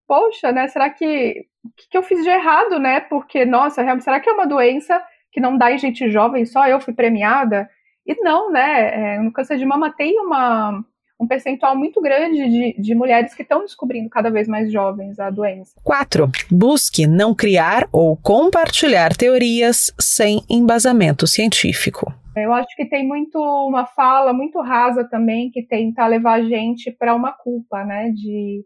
poxa, 0.08 0.52
né, 0.52 0.68
será 0.68 0.90
que, 0.90 1.46
que, 1.78 1.90
que 1.92 1.98
eu 1.98 2.04
fiz 2.04 2.24
de 2.24 2.30
errado, 2.30 2.80
né, 2.80 3.02
porque, 3.02 3.46
nossa, 3.46 3.84
será 4.02 4.20
que 4.20 4.30
é 4.30 4.34
uma 4.34 4.48
doença 4.48 5.02
que 5.32 5.40
não 5.40 5.58
dá 5.58 5.72
em 5.72 5.78
gente 5.78 6.10
jovem, 6.10 6.46
só 6.46 6.68
eu 6.68 6.82
fui 6.82 6.94
premiada? 6.94 7.70
E 8.06 8.16
não, 8.24 8.52
né, 8.52 9.16
é, 9.16 9.20
no 9.20 9.32
câncer 9.32 9.58
de 9.58 9.66
mama 9.66 9.94
tem 9.96 10.20
uma 10.20 10.84
um 11.20 11.28
percentual 11.28 11.76
muito 11.76 12.00
grande 12.02 12.48
de, 12.48 12.82
de 12.82 12.96
mulheres 12.96 13.34
que 13.34 13.42
estão 13.42 13.62
descobrindo 13.62 14.10
cada 14.10 14.30
vez 14.30 14.48
mais 14.48 14.72
jovens 14.72 15.20
a 15.20 15.30
doença. 15.30 15.74
4. 15.84 16.30
Busque 16.52 17.08
não 17.08 17.34
criar 17.34 17.88
ou 17.92 18.16
compartilhar 18.18 19.16
teorias 19.16 19.92
sem 20.00 20.42
embasamento 20.50 21.26
científico. 21.26 22.14
Eu 22.36 22.54
acho 22.54 22.76
que 22.76 22.86
tem 22.86 23.06
muito 23.06 23.40
uma 23.40 23.88
fala 23.88 24.32
muito 24.32 24.62
rasa 24.62 25.04
também 25.04 25.50
que 25.50 25.64
tenta 25.64 26.06
levar 26.06 26.34
a 26.34 26.44
gente 26.44 26.92
para 26.92 27.16
uma 27.16 27.32
culpa, 27.34 27.84
né? 27.84 28.12
De 28.12 28.64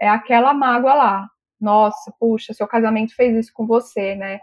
é 0.00 0.08
aquela 0.08 0.52
mágoa 0.52 0.94
lá. 0.94 1.28
Nossa, 1.60 2.12
puxa, 2.18 2.52
seu 2.52 2.66
casamento 2.66 3.14
fez 3.14 3.36
isso 3.36 3.52
com 3.54 3.66
você, 3.66 4.16
né? 4.16 4.40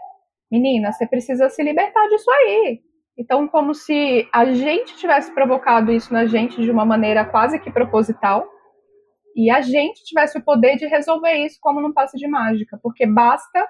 Menina, 0.50 0.90
você 0.90 1.06
precisa 1.06 1.50
se 1.50 1.62
libertar 1.62 2.08
disso 2.08 2.30
aí. 2.30 2.80
Então, 3.16 3.46
como 3.46 3.74
se 3.74 4.28
a 4.32 4.46
gente 4.52 4.96
tivesse 4.96 5.32
provocado 5.34 5.92
isso 5.92 6.12
na 6.12 6.26
gente 6.26 6.60
de 6.62 6.70
uma 6.70 6.84
maneira 6.84 7.24
quase 7.24 7.58
que 7.58 7.70
proposital, 7.70 8.48
e 9.34 9.50
a 9.50 9.60
gente 9.60 10.04
tivesse 10.04 10.38
o 10.38 10.44
poder 10.44 10.76
de 10.76 10.86
resolver 10.86 11.32
isso 11.34 11.58
como 11.60 11.80
num 11.80 11.92
passe 11.92 12.16
de 12.18 12.26
mágica, 12.26 12.78
porque 12.82 13.06
basta 13.06 13.66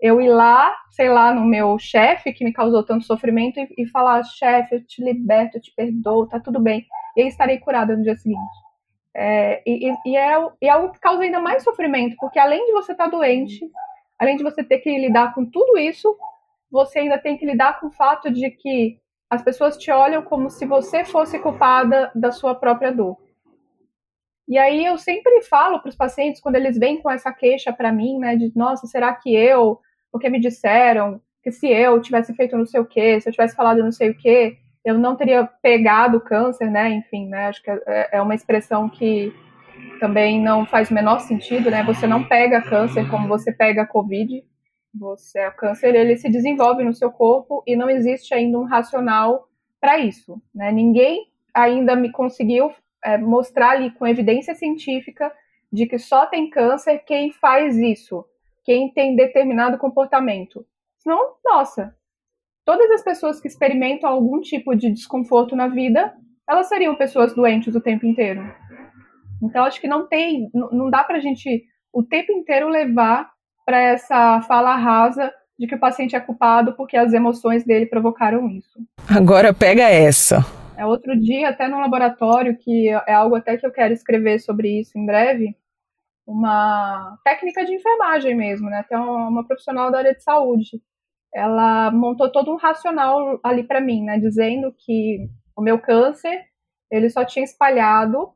eu 0.00 0.20
ir 0.20 0.28
lá, 0.28 0.74
sei 0.90 1.08
lá, 1.08 1.34
no 1.34 1.44
meu 1.44 1.76
chefe 1.78 2.32
que 2.32 2.44
me 2.44 2.52
causou 2.52 2.84
tanto 2.84 3.04
sofrimento 3.04 3.58
e, 3.58 3.68
e 3.78 3.86
falar, 3.88 4.22
chefe, 4.22 4.76
eu 4.76 4.86
te 4.86 5.02
liberto, 5.02 5.56
eu 5.56 5.60
te 5.60 5.72
perdoo, 5.74 6.28
tá 6.28 6.38
tudo 6.38 6.60
bem, 6.60 6.86
e 7.16 7.22
aí 7.22 7.28
estarei 7.28 7.58
curada 7.58 7.96
no 7.96 8.02
dia 8.02 8.16
seguinte. 8.16 8.68
É, 9.14 9.62
e, 9.66 9.90
e, 10.06 10.16
é, 10.16 10.36
e 10.62 10.66
é 10.66 10.70
algo 10.70 10.92
que 10.92 11.00
causa 11.00 11.22
ainda 11.22 11.40
mais 11.40 11.64
sofrimento, 11.64 12.14
porque 12.18 12.38
além 12.38 12.64
de 12.66 12.72
você 12.72 12.92
estar 12.92 13.04
tá 13.04 13.10
doente, 13.10 13.68
além 14.18 14.36
de 14.36 14.44
você 14.44 14.62
ter 14.62 14.78
que 14.78 14.96
lidar 14.96 15.34
com 15.34 15.44
tudo 15.44 15.76
isso, 15.78 16.16
você 16.70 17.00
ainda 17.00 17.18
tem 17.18 17.36
que 17.36 17.46
lidar 17.46 17.80
com 17.80 17.88
o 17.88 17.92
fato 17.92 18.30
de 18.30 18.50
que 18.50 18.98
as 19.30 19.42
pessoas 19.42 19.76
te 19.76 19.90
olham 19.90 20.22
como 20.22 20.50
se 20.50 20.64
você 20.66 21.04
fosse 21.04 21.38
culpada 21.38 22.10
da 22.14 22.30
sua 22.30 22.54
própria 22.54 22.90
dor. 22.90 23.16
E 24.48 24.56
aí 24.56 24.86
eu 24.86 24.96
sempre 24.96 25.42
falo 25.42 25.80
para 25.80 25.90
os 25.90 25.96
pacientes 25.96 26.40
quando 26.40 26.56
eles 26.56 26.78
vêm 26.78 27.02
com 27.02 27.10
essa 27.10 27.30
queixa 27.32 27.72
para 27.72 27.92
mim, 27.92 28.18
né, 28.18 28.36
de 28.36 28.50
nossa, 28.56 28.86
será 28.86 29.12
que 29.14 29.34
eu, 29.34 29.78
porque 30.10 30.30
me 30.30 30.40
disseram 30.40 31.20
que 31.42 31.52
se 31.52 31.68
eu 31.68 32.00
tivesse 32.00 32.34
feito 32.34 32.56
não 32.56 32.64
sei 32.64 32.80
o 32.80 32.86
quê, 32.86 33.20
se 33.20 33.28
eu 33.28 33.32
tivesse 33.32 33.54
falado 33.54 33.82
não 33.82 33.92
sei 33.92 34.10
o 34.10 34.16
quê, 34.16 34.58
eu 34.84 34.96
não 34.96 35.16
teria 35.16 35.44
pegado 35.62 36.16
o 36.16 36.20
câncer, 36.20 36.70
né? 36.70 36.90
Enfim, 36.90 37.28
né? 37.28 37.46
Acho 37.46 37.62
que 37.62 37.70
é, 37.70 38.08
é 38.12 38.22
uma 38.22 38.34
expressão 38.34 38.88
que 38.88 39.32
também 40.00 40.40
não 40.40 40.64
faz 40.64 40.90
o 40.90 40.94
menor 40.94 41.20
sentido, 41.20 41.70
né? 41.70 41.82
Você 41.84 42.06
não 42.06 42.24
pega 42.24 42.62
câncer 42.62 43.08
como 43.10 43.28
você 43.28 43.52
pega 43.52 43.86
Covid. 43.86 44.42
Você, 44.98 45.46
o 45.46 45.52
câncer 45.52 45.94
ele 45.94 46.16
se 46.16 46.28
desenvolve 46.28 46.82
no 46.82 46.94
seu 46.94 47.10
corpo 47.10 47.62
e 47.66 47.76
não 47.76 47.88
existe 47.88 48.34
ainda 48.34 48.58
um 48.58 48.64
racional 48.64 49.48
para 49.80 49.98
isso. 49.98 50.40
Né? 50.54 50.72
Ninguém 50.72 51.26
ainda 51.54 51.94
me 51.94 52.10
conseguiu 52.10 52.72
é, 53.04 53.16
mostrar 53.16 53.70
ali 53.70 53.90
com 53.90 54.06
evidência 54.06 54.54
científica 54.54 55.32
de 55.72 55.86
que 55.86 55.98
só 55.98 56.26
tem 56.26 56.50
câncer 56.50 56.98
quem 57.00 57.32
faz 57.32 57.76
isso, 57.76 58.24
quem 58.64 58.92
tem 58.92 59.14
determinado 59.14 59.78
comportamento. 59.78 60.66
Senão, 60.98 61.34
nossa, 61.44 61.94
todas 62.64 62.90
as 62.90 63.02
pessoas 63.02 63.40
que 63.40 63.48
experimentam 63.48 64.10
algum 64.10 64.40
tipo 64.40 64.74
de 64.74 64.90
desconforto 64.90 65.54
na 65.54 65.68
vida, 65.68 66.14
elas 66.48 66.68
seriam 66.68 66.96
pessoas 66.96 67.34
doentes 67.34 67.74
o 67.74 67.80
tempo 67.80 68.06
inteiro. 68.06 68.42
Então, 69.42 69.64
acho 69.64 69.80
que 69.80 69.86
não 69.86 70.08
tem, 70.08 70.50
não 70.52 70.90
dá 70.90 71.04
para 71.04 71.18
a 71.18 71.20
gente 71.20 71.64
o 71.92 72.02
tempo 72.02 72.32
inteiro 72.32 72.68
levar 72.68 73.30
para 73.68 73.82
essa 73.82 74.40
fala 74.48 74.76
rasa 74.76 75.30
de 75.58 75.66
que 75.66 75.74
o 75.74 75.78
paciente 75.78 76.16
é 76.16 76.20
culpado 76.20 76.72
porque 76.72 76.96
as 76.96 77.12
emoções 77.12 77.66
dele 77.66 77.84
provocaram 77.84 78.48
isso. 78.48 78.80
Agora 79.14 79.52
pega 79.52 79.82
essa. 79.82 80.38
É 80.74 80.86
outro 80.86 81.14
dia, 81.20 81.50
até 81.50 81.68
no 81.68 81.78
laboratório, 81.78 82.56
que 82.56 82.88
é 82.88 83.12
algo 83.12 83.36
até 83.36 83.58
que 83.58 83.66
eu 83.66 83.70
quero 83.70 83.92
escrever 83.92 84.38
sobre 84.38 84.80
isso 84.80 84.96
em 84.96 85.04
breve, 85.04 85.54
uma 86.26 87.18
técnica 87.22 87.62
de 87.66 87.74
enfermagem 87.74 88.34
mesmo, 88.34 88.70
né? 88.70 88.78
Até 88.78 88.96
uma 88.96 89.46
profissional 89.46 89.90
da 89.90 89.98
área 89.98 90.14
de 90.14 90.22
saúde. 90.22 90.80
Ela 91.34 91.90
montou 91.90 92.32
todo 92.32 92.50
um 92.50 92.56
racional 92.56 93.38
ali 93.44 93.64
para 93.64 93.82
mim, 93.82 94.02
né? 94.02 94.18
Dizendo 94.18 94.74
que 94.78 95.28
o 95.54 95.60
meu 95.60 95.78
câncer 95.78 96.46
ele 96.90 97.10
só 97.10 97.22
tinha 97.22 97.44
espalhado 97.44 98.30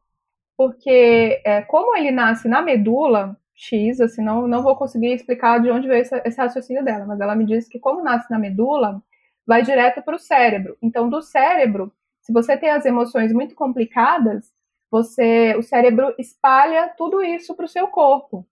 porque, 0.59 1.41
é, 1.43 1.63
como 1.63 1.97
ele 1.97 2.11
nasce 2.11 2.49
na 2.49 2.61
medula, 2.61 3.35
X, 3.55 4.01
assim, 4.01 4.23
não, 4.23 4.47
não 4.47 4.63
vou 4.63 4.75
conseguir 4.77 5.13
explicar 5.13 5.61
de 5.61 5.71
onde 5.71 5.87
veio 5.87 6.03
esse, 6.03 6.15
esse 6.25 6.39
raciocínio 6.39 6.85
dela, 6.85 7.07
mas 7.07 7.21
ela 7.21 7.37
me 7.37 7.45
disse 7.45 7.69
que 7.69 7.79
como 7.79 8.03
nasce 8.03 8.31
na 8.31 8.39
medula, 8.39 9.03
vai 9.47 9.63
direto 9.63 10.03
para 10.03 10.17
o 10.17 10.19
cérebro. 10.19 10.77
Então, 10.83 11.09
do 11.09 11.21
cérebro, 11.23 11.93
se 12.21 12.33
você 12.33 12.57
tem 12.57 12.71
as 12.71 12.85
emoções 12.87 13.33
muito 13.33 13.55
complicadas, 13.55 14.53
você, 14.91 15.55
o 15.57 15.63
cérebro 15.63 16.15
espalha 16.19 16.93
tudo 16.97 17.23
isso 17.23 17.55
para 17.55 17.65
o 17.65 17.69
seu 17.69 17.89
corpo. 17.89 18.47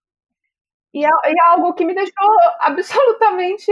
E 0.92 1.04
é, 1.04 1.08
é, 1.08 1.34
algo 1.50 1.74
que 1.74 1.84
me 1.84 1.94
deixou 1.94 2.28
absolutamente 2.60 3.70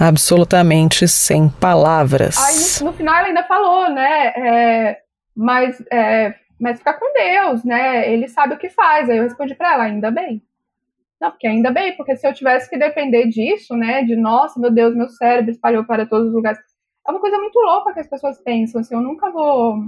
absolutamente 0.00 1.06
sem 1.06 1.48
palavras. 1.48 2.38
Aí 2.38 2.80
no, 2.84 2.90
no 2.90 2.96
final 2.96 3.16
ela 3.16 3.28
ainda 3.28 3.44
falou, 3.44 3.90
né? 3.90 4.28
É, 4.28 5.02
mas 5.36 5.82
é, 5.90 6.34
mas 6.64 6.78
fica 6.78 6.94
com 6.94 7.12
Deus, 7.12 7.62
né? 7.62 8.10
Ele 8.10 8.26
sabe 8.26 8.54
o 8.54 8.58
que 8.58 8.70
faz. 8.70 9.10
Aí 9.10 9.18
eu 9.18 9.24
respondi 9.24 9.54
para 9.54 9.74
ela, 9.74 9.84
ainda 9.84 10.10
bem. 10.10 10.42
Não, 11.20 11.30
porque 11.30 11.46
ainda 11.46 11.70
bem, 11.70 11.94
porque 11.94 12.16
se 12.16 12.26
eu 12.26 12.32
tivesse 12.32 12.70
que 12.70 12.78
depender 12.78 13.26
disso, 13.28 13.76
né, 13.76 14.02
de 14.02 14.16
nossa, 14.16 14.58
meu 14.58 14.70
Deus, 14.70 14.96
meu 14.96 15.08
cérebro 15.10 15.50
espalhou 15.50 15.84
para 15.84 16.06
todos 16.06 16.28
os 16.28 16.34
lugares, 16.34 16.58
é 17.06 17.10
uma 17.10 17.20
coisa 17.20 17.36
muito 17.38 17.58
louca 17.60 17.92
que 17.92 18.00
as 18.00 18.08
pessoas 18.08 18.40
pensam, 18.42 18.80
assim, 18.80 18.94
eu 18.94 19.00
nunca 19.02 19.30
vou 19.30 19.84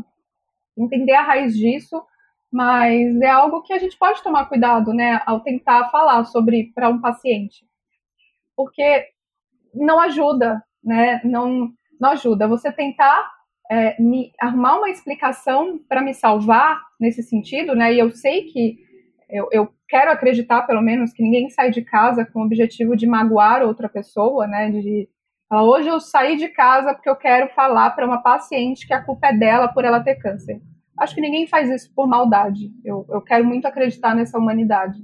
entender 0.76 1.14
a 1.14 1.23
raiz 1.23 1.56
disso, 1.56 2.02
mas 2.52 3.21
é 3.23 3.28
algo 3.30 3.62
que 3.62 3.73
a 3.73 3.78
gente 3.78 3.99
pode 3.99 4.23
tomar 4.23 4.47
cuidado, 4.47 4.92
né, 4.92 5.21
ao 5.26 5.40
tentar 5.40 5.88
falar 5.88 6.25
sobre 6.26 6.73
para 6.75 6.90
um 6.90 7.00
paciente. 7.00 7.66
Porque 8.54 9.06
não 9.75 9.99
ajuda, 9.99 10.62
né, 10.85 11.23
não, 11.25 11.71
não 11.99 12.11
ajuda. 12.11 12.47
Você 12.49 12.71
tentar 12.71 13.35
é, 13.70 14.00
me 14.00 14.32
arrumar 14.40 14.78
uma 14.78 14.90
explicação 14.90 15.78
para 15.88 16.02
me 16.02 16.14
salvar 16.14 16.80
nesse 17.00 17.23
sentido, 17.23 17.75
né? 17.75 17.92
E 17.92 17.99
eu 17.99 18.11
sei 18.11 18.44
que 18.44 18.78
eu, 19.28 19.49
eu, 19.50 19.68
quero 19.88 20.11
acreditar, 20.11 20.62
pelo 20.62 20.80
menos, 20.80 21.12
que 21.12 21.23
ninguém 21.23 21.49
sai 21.49 21.70
de 21.70 21.82
casa 21.82 22.25
com 22.25 22.40
o 22.40 22.44
objetivo 22.44 22.96
de 22.96 23.06
magoar 23.06 23.62
outra 23.62 23.88
pessoa, 23.88 24.46
né? 24.46 24.70
De 24.70 25.08
hoje 25.50 25.88
eu 25.88 26.00
saí 26.00 26.37
de 26.37 26.49
casa 26.49 26.94
porque 26.94 27.08
eu 27.08 27.16
quero 27.16 27.49
falar 27.54 27.90
para 27.90 28.06
uma 28.06 28.23
paciente 28.23 28.87
que 28.87 28.94
a 28.94 29.02
culpa 29.02 29.28
é 29.28 29.32
dela 29.32 29.68
por 29.68 29.85
ela 29.85 30.02
ter 30.02 30.16
câncer. 30.16 30.61
Acho 30.99 31.14
que 31.14 31.20
ninguém 31.20 31.46
faz 31.46 31.70
isso 31.70 31.92
por 31.94 32.08
maldade. 32.08 32.70
Eu, 32.85 33.06
eu 33.08 33.20
quero 33.20 33.44
muito 33.44 33.66
acreditar 33.66 34.14
nessa 34.14 34.38
humanidade. 34.38 34.99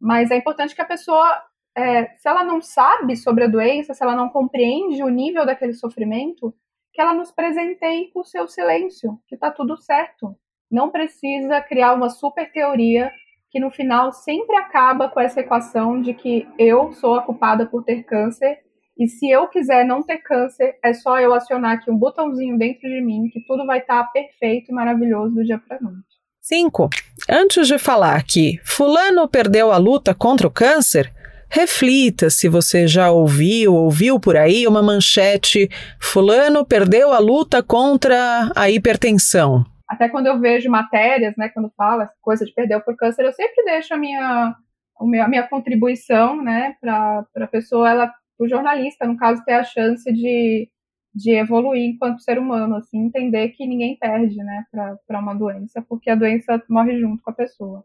Mas 0.00 0.30
é 0.30 0.36
importante 0.36 0.74
que 0.74 0.80
a 0.80 0.86
pessoa, 0.86 1.42
é, 1.76 2.06
se 2.16 2.28
ela 2.28 2.42
não 2.42 2.60
sabe 2.60 3.16
sobre 3.16 3.44
a 3.44 3.48
doença, 3.48 3.92
se 3.92 4.02
ela 4.02 4.16
não 4.16 4.28
compreende 4.30 5.02
o 5.02 5.08
nível 5.08 5.44
daquele 5.44 5.74
sofrimento, 5.74 6.54
que 6.98 7.02
ela 7.02 7.14
nos 7.14 7.30
presenteie 7.30 8.10
com 8.10 8.22
o 8.22 8.24
seu 8.24 8.48
silêncio, 8.48 9.20
que 9.28 9.36
está 9.36 9.52
tudo 9.52 9.76
certo. 9.76 10.34
Não 10.68 10.90
precisa 10.90 11.60
criar 11.60 11.94
uma 11.94 12.10
super 12.10 12.50
teoria 12.50 13.12
que 13.52 13.60
no 13.60 13.70
final 13.70 14.10
sempre 14.10 14.56
acaba 14.56 15.08
com 15.08 15.20
essa 15.20 15.38
equação 15.38 16.02
de 16.02 16.12
que 16.12 16.48
eu 16.58 16.92
sou 16.94 17.14
a 17.14 17.22
culpada 17.22 17.66
por 17.66 17.84
ter 17.84 18.02
câncer 18.02 18.58
e 18.98 19.06
se 19.06 19.30
eu 19.30 19.46
quiser 19.46 19.86
não 19.86 20.02
ter 20.02 20.18
câncer, 20.18 20.76
é 20.84 20.92
só 20.92 21.20
eu 21.20 21.32
acionar 21.32 21.76
aqui 21.76 21.88
um 21.88 21.96
botãozinho 21.96 22.58
dentro 22.58 22.88
de 22.88 23.00
mim 23.00 23.30
que 23.32 23.44
tudo 23.46 23.64
vai 23.64 23.78
estar 23.78 24.02
tá 24.02 24.10
perfeito 24.10 24.72
e 24.72 24.74
maravilhoso 24.74 25.36
do 25.36 25.44
dia 25.44 25.56
para 25.56 25.80
noite. 25.80 26.02
5. 26.40 26.88
Antes 27.30 27.68
de 27.68 27.78
falar 27.78 28.24
que 28.24 28.58
fulano 28.64 29.28
perdeu 29.28 29.70
a 29.70 29.76
luta 29.76 30.16
contra 30.16 30.48
o 30.48 30.50
câncer, 30.50 31.14
Reflita 31.50 32.28
se 32.28 32.48
você 32.48 32.86
já 32.86 33.10
ouviu, 33.10 33.74
ouviu 33.74 34.20
por 34.20 34.36
aí 34.36 34.66
uma 34.66 34.82
manchete: 34.82 35.68
Fulano 36.00 36.64
perdeu 36.64 37.12
a 37.12 37.18
luta 37.18 37.62
contra 37.62 38.52
a 38.54 38.70
hipertensão. 38.70 39.64
Até 39.88 40.08
quando 40.08 40.26
eu 40.26 40.38
vejo 40.38 40.70
matérias, 40.70 41.34
né, 41.38 41.48
quando 41.48 41.72
fala 41.74 42.10
coisa 42.20 42.44
de 42.44 42.52
perder 42.52 42.78
por 42.84 42.94
câncer, 42.94 43.24
eu 43.24 43.32
sempre 43.32 43.64
deixo 43.64 43.94
a 43.94 43.96
minha, 43.96 44.54
a 45.00 45.28
minha 45.28 45.48
contribuição, 45.48 46.42
né, 46.42 46.76
para 46.78 47.24
a 47.36 47.46
pessoa, 47.46 47.88
ela, 47.88 48.14
o 48.38 48.46
jornalista, 48.46 49.06
no 49.06 49.16
caso, 49.16 49.42
ter 49.46 49.54
a 49.54 49.64
chance 49.64 50.12
de, 50.12 50.68
de 51.14 51.30
evoluir 51.30 51.88
enquanto 51.88 52.20
ser 52.20 52.38
humano, 52.38 52.76
assim, 52.76 52.98
entender 52.98 53.48
que 53.48 53.66
ninguém 53.66 53.96
perde, 53.96 54.36
né, 54.36 54.66
para 54.70 55.20
uma 55.20 55.34
doença, 55.34 55.80
porque 55.88 56.10
a 56.10 56.14
doença 56.14 56.62
morre 56.68 57.00
junto 57.00 57.22
com 57.22 57.30
a 57.30 57.34
pessoa. 57.34 57.82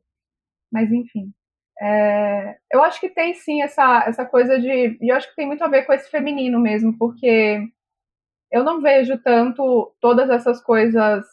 Mas, 0.70 0.92
enfim. 0.92 1.32
É, 1.82 2.58
eu 2.72 2.84
acho 2.84 3.00
que 3.00 3.10
tem 3.10 3.34
sim 3.34 3.62
essa, 3.62 4.04
essa 4.08 4.26
coisa 4.26 4.60
de. 4.60 4.98
E 5.02 5.12
eu 5.12 5.16
acho 5.16 5.30
que 5.30 5.36
tem 5.36 5.48
muito 5.48 5.64
a 5.64 5.68
ver 5.68 5.84
com 5.86 5.94
esse 5.94 6.10
feminino 6.10 6.60
mesmo, 6.60 6.98
porque 6.98 7.62
eu 8.52 8.64
não 8.64 8.82
vejo 8.82 9.18
tanto 9.18 9.94
todas 10.00 10.30
essas 10.30 10.62
coisas 10.62 11.26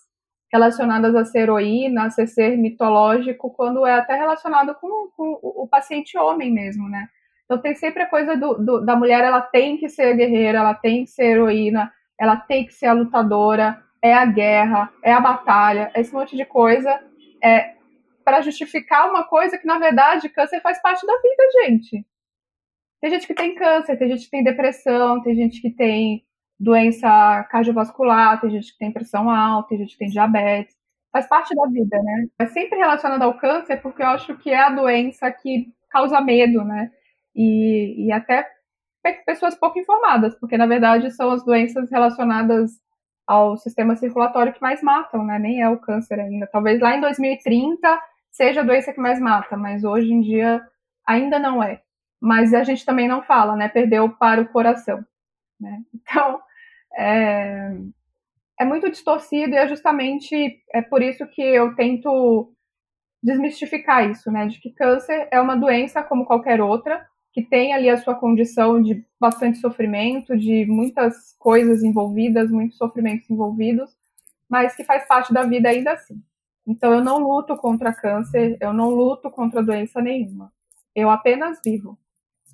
relacionadas 0.53 1.15
a 1.15 1.25
ser 1.25 1.41
heroína, 1.41 2.07
a 2.07 2.11
ser 2.11 2.27
ser 2.27 2.57
mitológico, 2.57 3.51
quando 3.51 3.87
é 3.87 3.95
até 3.95 4.15
relacionado 4.17 4.75
com, 4.75 5.09
com 5.17 5.39
o 5.43 5.69
paciente 5.69 6.19
homem 6.19 6.51
mesmo, 6.53 6.89
né? 6.89 7.09
Então 7.45 7.59
tem 7.59 7.75
sempre 7.75 8.03
a 8.03 8.09
coisa 8.09 8.37
do, 8.37 8.55
do, 8.55 8.81
da 8.81 8.97
mulher, 8.97 9.25
ela 9.25 9.43
tem 9.43 9.77
que 9.77 9.89
ser 9.89 10.17
guerreira, 10.17 10.59
ela 10.59 10.75
tem 10.75 11.05
que 11.05 11.11
ser 11.11 11.33
heroína, 11.33 11.93
ela 12.19 12.37
tem 12.37 12.65
que 12.65 12.73
ser 12.73 12.87
a 12.87 12.93
lutadora, 12.93 13.83
é 14.03 14.15
a 14.15 14.25
guerra, 14.25 14.91
é 15.03 15.13
a 15.13 15.21
batalha, 15.21 15.91
esse 15.95 16.13
monte 16.13 16.37
de 16.37 16.45
coisa 16.45 17.01
é 17.43 17.75
para 18.25 18.41
justificar 18.41 19.09
uma 19.09 19.25
coisa 19.25 19.59
que 19.59 19.67
na 19.67 19.79
verdade 19.79 20.29
câncer 20.29 20.61
faz 20.61 20.81
parte 20.81 21.07
da 21.07 21.17
vida, 21.17 21.43
gente. 21.62 22.07
Tem 23.00 23.11
gente 23.11 23.27
que 23.27 23.35
tem 23.35 23.55
câncer, 23.55 23.97
tem 23.97 24.09
gente 24.09 24.25
que 24.25 24.31
tem 24.31 24.45
depressão, 24.45 25.23
tem 25.23 25.35
gente 25.35 25.61
que 25.61 25.71
tem 25.71 26.25
doença 26.59 27.43
cardiovascular, 27.45 28.39
tem 28.41 28.50
gente 28.50 28.73
que 28.73 28.79
tem 28.79 28.93
pressão 28.93 29.31
alta, 29.31 29.71
tem 29.71 29.79
gente 29.79 29.93
que 29.93 29.99
tem 29.99 30.09
diabetes. 30.09 30.77
Faz 31.11 31.27
parte 31.27 31.55
da 31.55 31.67
vida, 31.67 31.99
né? 32.03 32.27
É 32.39 32.47
sempre 32.47 32.79
relacionado 32.79 33.23
ao 33.23 33.39
câncer, 33.39 33.81
porque 33.81 34.03
eu 34.03 34.09
acho 34.09 34.37
que 34.37 34.50
é 34.50 34.61
a 34.61 34.71
doença 34.71 35.31
que 35.33 35.73
causa 35.91 36.21
medo, 36.21 36.62
né? 36.62 36.91
E, 37.35 38.07
e 38.07 38.12
até 38.12 38.47
pessoas 39.25 39.55
pouco 39.55 39.79
informadas, 39.79 40.35
porque 40.39 40.59
na 40.59 40.67
verdade 40.67 41.11
são 41.11 41.31
as 41.31 41.43
doenças 41.43 41.91
relacionadas 41.91 42.73
ao 43.31 43.57
sistema 43.57 43.95
circulatório 43.95 44.53
que 44.53 44.61
mais 44.61 44.83
matam, 44.83 45.25
né? 45.25 45.39
Nem 45.39 45.63
é 45.63 45.69
o 45.69 45.79
câncer 45.79 46.19
ainda. 46.19 46.49
Talvez 46.49 46.81
lá 46.81 46.97
em 46.97 47.01
2030 47.01 48.03
seja 48.29 48.61
a 48.61 48.65
doença 48.65 48.93
que 48.93 49.01
mais 49.01 49.21
mata, 49.21 49.57
mas 49.57 49.85
hoje 49.85 50.13
em 50.13 50.21
dia 50.21 50.61
ainda 51.07 51.39
não 51.39 51.63
é. 51.63 51.81
Mas 52.21 52.53
a 52.53 52.65
gente 52.65 52.85
também 52.85 53.07
não 53.07 53.23
fala, 53.23 53.55
né? 53.55 53.69
Perdeu 53.69 54.09
para 54.09 54.41
o 54.41 54.49
coração. 54.49 55.05
Né? 55.61 55.81
Então, 55.95 56.41
é, 56.99 57.71
é 58.59 58.65
muito 58.65 58.91
distorcido 58.91 59.55
e 59.55 59.57
é 59.57 59.69
justamente 59.69 60.61
é 60.75 60.83
por 60.83 61.01
isso 61.01 61.25
que 61.29 61.41
eu 61.41 61.73
tento 61.77 62.53
desmistificar 63.23 64.11
isso, 64.11 64.29
né? 64.33 64.49
De 64.49 64.59
que 64.59 64.73
câncer 64.73 65.29
é 65.31 65.41
uma 65.41 65.57
doença 65.57 66.03
como 66.03 66.27
qualquer 66.27 66.61
outra, 66.61 67.07
que 67.33 67.43
tem 67.43 67.73
ali 67.73 67.89
a 67.89 67.97
sua 67.97 68.15
condição 68.15 68.83
de 68.83 69.05
bastante 69.19 69.59
sofrimento, 69.59 70.37
de 70.37 70.67
muitas 70.67 71.35
coisas 71.39 71.83
envolvidas, 71.83 72.51
muitos 72.51 72.77
sofrimentos 72.77 73.31
envolvidos, 73.31 73.97
mas 74.49 74.75
que 74.75 74.83
faz 74.83 75.07
parte 75.07 75.33
da 75.33 75.43
vida 75.43 75.69
ainda 75.69 75.93
assim. 75.93 76.21
Então 76.67 76.93
eu 76.93 77.03
não 77.03 77.19
luto 77.19 77.57
contra 77.57 77.93
câncer, 77.93 78.57
eu 78.61 78.73
não 78.73 78.91
luto 78.91 79.31
contra 79.31 79.63
doença 79.63 80.01
nenhuma. 80.01 80.53
Eu 80.95 81.09
apenas 81.09 81.61
vivo. 81.65 81.99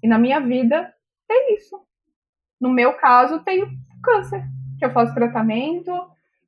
E 0.02 0.08
na 0.08 0.18
minha 0.18 0.40
vida 0.40 0.92
tem 1.26 1.54
isso. 1.56 1.80
No 2.60 2.70
meu 2.70 2.94
caso, 2.94 3.40
tenho 3.40 3.68
câncer, 4.02 4.44
que 4.78 4.84
eu 4.84 4.92
faço 4.92 5.14
tratamento, 5.14 5.92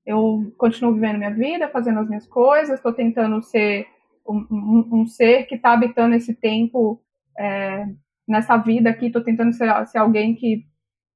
eu 0.07 0.53
continuo 0.57 0.95
vivendo 0.95 1.19
minha 1.19 1.35
vida, 1.35 1.69
fazendo 1.69 2.01
as 2.01 2.09
minhas 2.09 2.27
coisas, 2.27 2.77
estou 2.77 2.93
tentando 2.93 3.43
ser 3.43 3.87
um, 4.27 4.47
um, 4.51 4.89
um, 4.93 5.07
ser 5.07 5.45
que 5.45 5.55
está 5.55 5.73
habitando 5.73 6.15
esse 6.15 6.35
tempo 6.35 7.03
é, 7.39 7.87
nessa 8.29 8.57
vida 8.57 8.91
aqui, 8.91 9.07
estou 9.07 9.25
tentando 9.25 9.53
ser, 9.53 9.87
ser, 9.87 9.99
alguém 9.99 10.35
que 10.35 10.65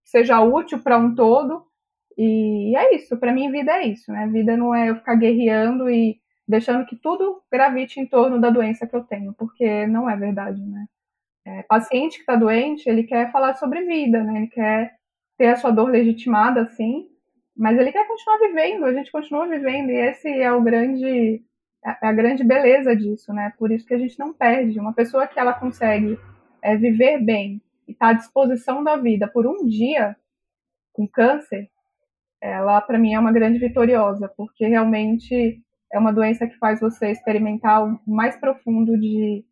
seja 0.05 0.41
útil 0.41 0.81
para 0.81 0.99
um 0.99 1.15
todo. 1.15 1.65
E 2.17 2.75
é 2.77 2.95
isso, 2.95 3.17
para 3.19 3.33
mim 3.33 3.51
vida 3.51 3.73
é 3.73 3.87
isso, 3.87 4.13
né? 4.13 4.27
Vida 4.29 4.57
não 4.57 4.75
é 4.75 4.91
eu 4.91 4.97
ficar 4.97 5.15
guerreando 5.15 5.89
e 5.89 6.21
deixando 6.47 6.85
que 6.87 6.97
tudo 6.97 7.43
gravite 7.51 8.01
em 8.01 8.07
torno 8.07 8.41
da 8.41 8.51
doença 8.51 8.87
que 8.87 8.95
eu 8.95 9.05
tenho, 9.05 9.33
porque 9.35 9.87
não 9.87 10.09
é 10.09 10.17
verdade, 10.17 10.61
né? 10.61 10.87
É, 11.45 11.63
paciente 11.65 12.17
que 12.17 12.23
está 12.23 12.37
doente, 12.37 12.89
ele 12.89 13.05
quer 13.05 13.33
falar 13.33 13.55
sobre 13.55 13.85
vida, 13.85 14.23
né? 14.23 14.39
Ele 14.39 14.49
quer 14.49 14.95
ter 15.39 15.49
a 15.49 15.57
sua 15.57 15.71
dor 15.71 15.89
legitimada, 15.91 16.63
assim, 16.63 17.09
mas 17.57 17.79
ele 17.79 17.93
quer 17.93 18.07
continuar 18.07 18.39
vivendo, 18.39 18.85
a 18.85 18.93
gente 18.93 19.11
continua 19.11 19.47
vivendo, 19.49 19.91
e 19.91 19.97
esse 19.97 20.29
é 20.29 20.53
o 20.53 20.63
grande, 20.63 21.43
é 21.85 22.07
a 22.07 22.13
grande 22.13 22.45
beleza 22.45 22.95
disso, 22.95 23.33
né? 23.33 23.53
Por 23.59 23.71
isso 23.71 23.87
que 23.87 23.95
a 23.95 23.99
gente 23.99 24.19
não 24.19 24.33
perde. 24.33 24.79
Uma 24.79 24.93
pessoa 24.93 25.27
que 25.27 25.39
ela 25.39 25.55
consegue 25.55 26.19
é, 26.63 26.77
viver 26.77 27.19
bem 27.23 27.61
e 27.87 27.93
está 27.93 28.09
à 28.09 28.13
disposição 28.13 28.83
da 28.83 28.97
vida 28.97 29.29
por 29.29 29.47
um 29.47 29.67
dia 29.67 30.17
com 30.93 31.07
câncer, 31.07 31.71
ela 32.41 32.81
para 32.81 32.99
mim 32.99 33.15
é 33.15 33.19
uma 33.19 33.33
grande 33.33 33.59
vitoriosa, 33.59 34.29
porque 34.37 34.67
realmente 34.67 35.61
é 35.93 35.99
uma 35.99 36.13
doença 36.13 36.47
que 36.47 36.57
faz 36.59 36.81
você 36.81 37.11
experimentar 37.11 37.85
o 37.85 38.01
mais 38.07 38.37
profundo 38.37 38.99
de, 38.99 39.45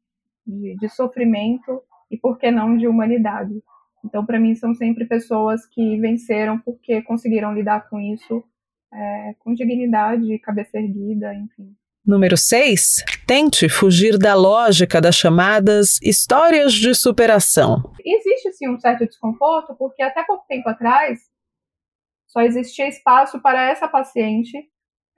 de, 0.46 0.76
de 0.76 0.88
sofrimento 0.88 1.82
e, 2.10 2.16
por 2.16 2.38
que 2.38 2.50
não, 2.50 2.76
de 2.76 2.88
humanidade. 2.88 3.62
Então, 4.04 4.24
para 4.24 4.40
mim, 4.40 4.54
são 4.54 4.74
sempre 4.74 5.04
pessoas 5.04 5.66
que 5.66 5.98
venceram 6.00 6.58
porque 6.58 7.02
conseguiram 7.02 7.52
lidar 7.52 7.88
com 7.88 8.00
isso 8.00 8.42
é, 8.92 9.34
com 9.38 9.54
dignidade, 9.54 10.38
cabeça 10.40 10.78
erguida, 10.78 11.34
enfim. 11.34 11.74
Número 12.06 12.36
6. 12.36 13.04
Tente 13.26 13.68
fugir 13.68 14.18
da 14.18 14.34
lógica 14.34 15.00
das 15.00 15.14
chamadas 15.14 15.98
histórias 16.02 16.72
de 16.72 16.94
superação. 16.94 17.82
Existe 18.04 18.52
sim 18.52 18.68
um 18.68 18.78
certo 18.78 19.06
desconforto, 19.06 19.74
porque 19.76 20.02
até 20.02 20.24
pouco 20.24 20.44
tempo 20.48 20.68
atrás 20.68 21.20
só 22.26 22.40
existia 22.40 22.88
espaço 22.88 23.40
para 23.40 23.70
essa 23.70 23.88
paciente 23.88 24.56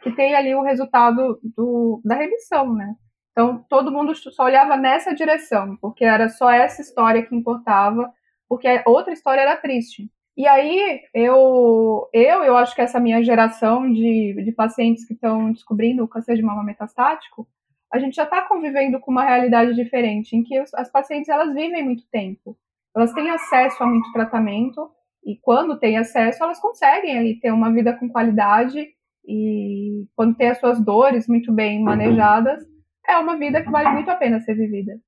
que 0.02 0.10
tem 0.12 0.34
ali 0.34 0.54
o 0.54 0.62
resultado 0.62 1.38
do, 1.42 2.00
da 2.04 2.16
remissão, 2.16 2.74
né? 2.74 2.94
Então 3.30 3.64
todo 3.68 3.92
mundo 3.92 4.14
só 4.14 4.44
olhava 4.44 4.76
nessa 4.76 5.14
direção, 5.14 5.76
porque 5.80 6.04
era 6.04 6.28
só 6.28 6.50
essa 6.50 6.82
história 6.82 7.24
que 7.24 7.34
importava 7.34 8.12
porque 8.52 8.68
a 8.68 8.82
outra 8.84 9.14
história 9.14 9.40
era 9.40 9.56
triste. 9.56 10.10
E 10.36 10.46
aí, 10.46 11.00
eu, 11.14 12.08
eu, 12.12 12.42
eu 12.44 12.56
acho 12.56 12.74
que 12.74 12.80
essa 12.80 12.98
minha 12.98 13.22
geração 13.22 13.90
de, 13.92 14.42
de 14.44 14.52
pacientes 14.52 15.04
que 15.04 15.12
estão 15.12 15.52
descobrindo 15.52 16.02
o 16.02 16.08
câncer 16.08 16.36
de 16.36 16.42
mama 16.42 16.64
metastático, 16.64 17.46
a 17.92 17.98
gente 17.98 18.16
já 18.16 18.24
está 18.24 18.40
convivendo 18.48 18.98
com 18.98 19.10
uma 19.10 19.24
realidade 19.24 19.74
diferente, 19.74 20.34
em 20.34 20.42
que 20.42 20.58
os, 20.60 20.72
as 20.72 20.90
pacientes 20.90 21.28
elas 21.28 21.52
vivem 21.52 21.84
muito 21.84 22.04
tempo, 22.10 22.56
elas 22.96 23.12
têm 23.12 23.30
acesso 23.30 23.82
a 23.82 23.86
muito 23.86 24.10
tratamento, 24.12 24.90
e 25.24 25.36
quando 25.36 25.78
têm 25.78 25.98
acesso, 25.98 26.42
elas 26.42 26.58
conseguem 26.58 27.18
ali 27.18 27.38
ter 27.38 27.52
uma 27.52 27.70
vida 27.70 27.92
com 27.92 28.08
qualidade, 28.08 28.88
e 29.26 30.06
quando 30.16 30.34
tem 30.34 30.48
as 30.48 30.58
suas 30.58 30.82
dores 30.82 31.28
muito 31.28 31.52
bem 31.52 31.82
manejadas, 31.82 32.64
é 33.06 33.18
uma 33.18 33.36
vida 33.36 33.62
que 33.62 33.70
vale 33.70 33.90
muito 33.90 34.10
a 34.10 34.16
pena 34.16 34.40
ser 34.40 34.54
vivida. 34.54 34.98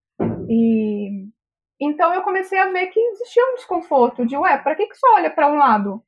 E 0.49 1.29
então 1.81 2.15
eu 2.15 2.23
comecei 2.23 2.59
a 2.59 2.71
ver 2.71 2.87
que 2.89 3.01
existia 3.01 3.45
um 3.51 3.55
desconforto 3.55 4.25
de, 4.27 4.37
ué, 4.37 4.59
para 4.59 4.75
que, 4.75 4.87
que 4.87 4.97
só 4.97 5.15
olha 5.15 5.31
para 5.31 5.49
um 5.49 5.57
lado? 5.57 6.03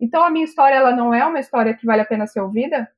Então 0.00 0.24
a 0.24 0.30
minha 0.30 0.44
história 0.44 0.74
ela 0.74 0.94
não 0.94 1.14
é 1.14 1.24
uma 1.24 1.40
história 1.40 1.74
que 1.74 1.86
vale 1.86 2.02
a 2.02 2.06
pena 2.06 2.26
ser 2.26 2.40
ouvida? 2.40 2.90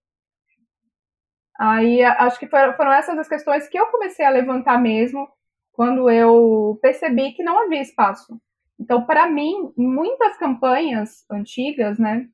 Aí 1.58 2.02
acho 2.02 2.38
que 2.38 2.48
foram 2.48 2.92
essas 2.92 3.16
as 3.18 3.28
questões 3.28 3.68
que 3.68 3.78
eu 3.78 3.86
comecei 3.86 4.24
a 4.24 4.30
levantar 4.30 4.80
mesmo 4.80 5.28
quando 5.72 6.10
eu 6.10 6.78
percebi 6.80 7.32
que 7.32 7.42
não 7.42 7.58
havia 7.64 7.82
espaço. 7.82 8.40
Então, 8.78 9.04
para 9.04 9.28
mim, 9.28 9.72
em 9.76 9.86
muitas 9.86 10.36
campanhas 10.36 11.24
antigas, 11.30 11.98
né, 11.98 12.26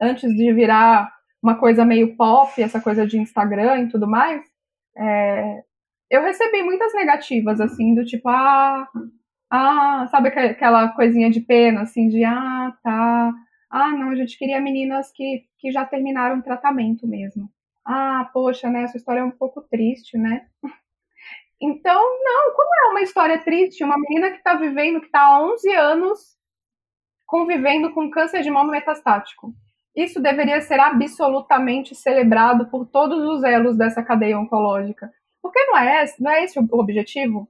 antes 0.00 0.30
de 0.34 0.52
virar 0.52 1.12
uma 1.42 1.58
coisa 1.58 1.84
meio 1.84 2.16
pop, 2.16 2.60
essa 2.60 2.80
coisa 2.80 3.06
de 3.06 3.18
Instagram 3.18 3.82
e 3.82 3.88
tudo 3.88 4.08
mais, 4.08 4.42
é, 4.96 5.62
eu 6.12 6.22
recebi 6.22 6.62
muitas 6.62 6.92
negativas, 6.92 7.58
assim, 7.58 7.94
do 7.94 8.04
tipo, 8.04 8.28
ah, 8.28 8.86
ah, 9.50 10.06
sabe 10.10 10.28
aquela 10.28 10.88
coisinha 10.90 11.30
de 11.30 11.40
pena, 11.40 11.80
assim, 11.80 12.06
de, 12.08 12.22
ah, 12.22 12.70
tá, 12.82 13.32
ah, 13.70 13.90
não, 13.92 14.10
a 14.10 14.14
gente 14.14 14.36
queria 14.36 14.60
meninas 14.60 15.10
que, 15.10 15.44
que 15.58 15.70
já 15.72 15.86
terminaram 15.86 16.38
o 16.38 16.42
tratamento 16.42 17.08
mesmo. 17.08 17.48
Ah, 17.82 18.28
poxa, 18.30 18.68
né, 18.68 18.82
essa 18.82 18.98
história 18.98 19.20
é 19.20 19.24
um 19.24 19.30
pouco 19.30 19.62
triste, 19.62 20.18
né? 20.18 20.46
Então, 21.64 22.02
não, 22.24 22.56
como 22.56 22.74
é 22.74 22.90
uma 22.90 23.02
história 23.02 23.38
triste? 23.38 23.84
Uma 23.84 23.96
menina 23.96 24.32
que 24.32 24.38
está 24.38 24.56
vivendo, 24.56 24.98
que 24.98 25.06
está 25.06 25.20
há 25.20 25.40
11 25.44 25.72
anos 25.72 26.18
convivendo 27.24 27.94
com 27.94 28.10
câncer 28.10 28.42
de 28.42 28.50
mama 28.50 28.72
metastático. 28.72 29.54
Isso 29.94 30.20
deveria 30.20 30.60
ser 30.60 30.80
absolutamente 30.80 31.94
celebrado 31.94 32.66
por 32.68 32.84
todos 32.84 33.22
os 33.22 33.44
elos 33.44 33.76
dessa 33.76 34.02
cadeia 34.02 34.36
oncológica. 34.40 35.08
Porque 35.42 35.58
não 35.66 35.76
é, 35.76 36.04
não 36.20 36.30
é 36.30 36.44
esse 36.44 36.58
o 36.58 36.66
objetivo? 36.78 37.48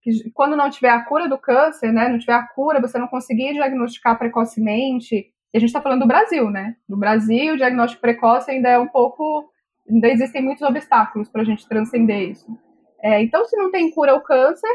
Que 0.00 0.30
quando 0.30 0.56
não 0.56 0.70
tiver 0.70 0.90
a 0.90 1.04
cura 1.04 1.28
do 1.28 1.36
câncer, 1.36 1.92
né, 1.92 2.08
não 2.08 2.18
tiver 2.18 2.34
a 2.34 2.46
cura, 2.46 2.80
você 2.80 2.98
não 2.98 3.08
conseguir 3.08 3.52
diagnosticar 3.52 4.16
precocemente. 4.16 5.16
E 5.52 5.56
a 5.56 5.60
gente 5.60 5.70
está 5.70 5.82
falando 5.82 6.02
do 6.02 6.06
Brasil, 6.06 6.50
né? 6.50 6.76
No 6.88 6.96
Brasil, 6.96 7.54
o 7.54 7.56
diagnóstico 7.56 8.00
precoce 8.00 8.50
ainda 8.50 8.68
é 8.68 8.78
um 8.78 8.88
pouco. 8.88 9.50
Ainda 9.88 10.08
existem 10.08 10.42
muitos 10.42 10.62
obstáculos 10.62 11.28
para 11.28 11.42
a 11.42 11.44
gente 11.44 11.68
transcender 11.68 12.30
isso. 12.30 12.46
É, 13.02 13.22
então, 13.22 13.44
se 13.44 13.56
não 13.56 13.70
tem 13.70 13.90
cura 13.90 14.12
ao 14.12 14.20
câncer, 14.20 14.68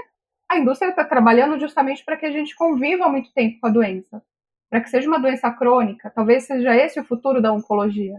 a 0.49 0.57
indústria 0.57 0.89
está 0.89 1.03
trabalhando 1.05 1.59
justamente 1.59 2.03
para 2.03 2.17
que 2.17 2.25
a 2.25 2.31
gente 2.31 2.55
conviva 2.55 3.07
muito 3.09 3.33
tempo 3.33 3.59
com 3.61 3.67
a 3.67 3.71
doença. 3.71 4.21
para 4.69 4.81
que 4.81 4.89
seja 4.89 5.07
uma 5.07 5.19
doença 5.19 5.51
crônica. 5.51 6.09
Talvez 6.15 6.45
seja 6.45 6.73
esse 6.75 6.99
o 6.99 7.03
futuro 7.03 7.41
da 7.41 7.51
oncologia. 7.51 8.15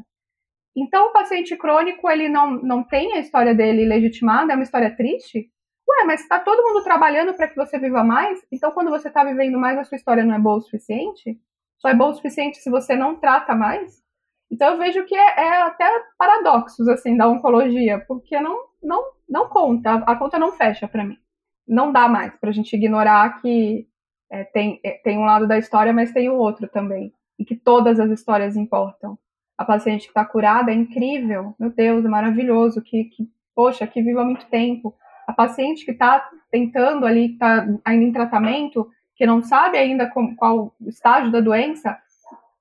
Então, 0.77 1.09
o 1.09 1.13
paciente 1.13 1.57
crônico, 1.57 2.09
ele 2.11 2.29
não, 2.29 2.51
não 2.51 2.83
tem 2.83 3.13
a 3.15 3.19
história 3.19 3.55
dele 3.55 3.85
legitimada, 3.85 4.53
é 4.53 4.57
uma 4.57 4.63
história 4.63 4.95
triste. 4.95 5.51
Ué, 5.89 6.05
mas 6.07 6.23
está 6.23 6.41
todo 6.41 6.63
mundo 6.63 6.83
trabalhando 6.83 7.35
para 7.35 7.49
que 7.49 7.57
você 7.57 7.79
viva 7.79 8.03
mais? 8.03 8.41
Então, 8.51 8.71
quando 8.73 8.91
você 8.91 9.09
está 9.09 9.23
vivendo 9.23 9.59
mais, 9.59 9.79
a 9.79 9.85
sua 9.85 9.97
história 9.97 10.25
não 10.25 10.35
é 10.35 10.39
boa 10.39 10.57
o 10.57 10.61
suficiente? 10.61 11.39
Só 11.79 11.89
é 11.89 11.95
boa 11.95 12.11
o 12.11 12.15
suficiente 12.15 12.59
se 12.59 12.71
você 12.71 12.97
não 12.97 13.17
trata 13.17 13.55
mais? 13.55 14.03
Então, 14.51 14.73
eu 14.73 14.79
vejo 14.79 15.05
que 15.05 15.15
é, 15.15 15.41
é 15.41 15.63
até 15.63 15.87
paradoxos, 16.17 16.89
assim, 16.89 17.17
da 17.17 17.29
oncologia, 17.29 18.03
porque 18.07 18.41
não, 18.41 18.67
não, 18.83 19.05
não 19.29 19.49
conta, 19.49 19.95
a 20.07 20.17
conta 20.17 20.39
não 20.39 20.53
fecha 20.53 20.89
para 20.89 21.05
mim. 21.05 21.19
Não 21.67 21.93
dá 21.93 22.09
mais 22.09 22.35
para 22.37 22.51
a 22.51 22.53
gente 22.53 22.75
ignorar 22.75 23.41
que 23.41 23.87
é, 24.31 24.45
tem, 24.45 24.81
é, 24.83 24.93
tem 25.05 25.19
um 25.19 25.25
lado 25.25 25.47
da 25.47 25.59
história, 25.59 25.93
mas 25.93 26.13
tem 26.13 26.31
o 26.31 26.37
outro 26.37 26.67
também. 26.69 27.13
E 27.39 27.45
que 27.45 27.57
todas 27.57 28.01
as 28.01 28.11
histórias 28.11 28.57
importam 28.57 29.19
a 29.57 29.65
paciente 29.65 30.03
que 30.03 30.09
está 30.09 30.25
curada 30.25 30.71
é 30.71 30.75
incrível, 30.75 31.55
meu 31.59 31.71
Deus, 31.71 32.05
é 32.05 32.09
maravilhoso, 32.09 32.83
que, 32.83 33.05
que 33.05 33.29
poxa, 33.55 33.87
que 33.87 34.03
viva 34.03 34.25
muito 34.25 34.47
tempo. 34.47 34.95
A 35.27 35.33
paciente 35.33 35.85
que 35.85 35.93
está 35.93 36.29
tentando 36.51 37.07
ali, 37.07 37.33
está 37.33 37.67
ainda 37.85 38.05
em 38.05 38.13
tratamento, 38.13 38.89
que 39.15 39.27
não 39.27 39.43
sabe 39.43 39.79
ainda 39.79 40.09
com, 40.09 40.35
qual 40.35 40.75
estágio 40.87 41.31
da 41.31 41.41
doença, 41.41 41.99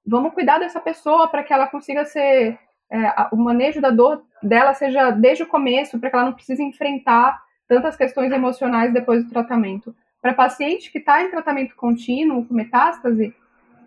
vamos 0.06 0.34
cuidar 0.34 0.60
dessa 0.60 0.80
pessoa 0.80 1.28
para 1.28 1.44
que 1.44 1.54
ela 1.54 1.68
consiga 1.68 2.06
ser, 2.06 2.58
é, 2.92 3.28
o 3.32 3.38
manejo 3.38 3.82
da 3.82 3.90
dor 3.90 4.24
dela 4.44 4.74
seja 4.74 5.12
desde 5.12 5.44
o 5.44 5.48
começo, 5.48 6.00
para 6.00 6.10
que 6.10 6.16
ela 6.16 6.26
não 6.26 6.34
precise 6.34 6.64
enfrentar 6.64 7.42
tantas 7.68 7.96
questões 7.96 8.32
emocionais 8.32 8.94
depois 8.94 9.24
do 9.24 9.30
tratamento. 9.30 9.96
Para 10.22 10.34
paciente 10.34 10.92
que 10.92 11.00
está 11.00 11.24
em 11.24 11.32
tratamento 11.32 11.76
contínuo, 11.76 12.46
com 12.46 12.54
metástase, 12.54 13.34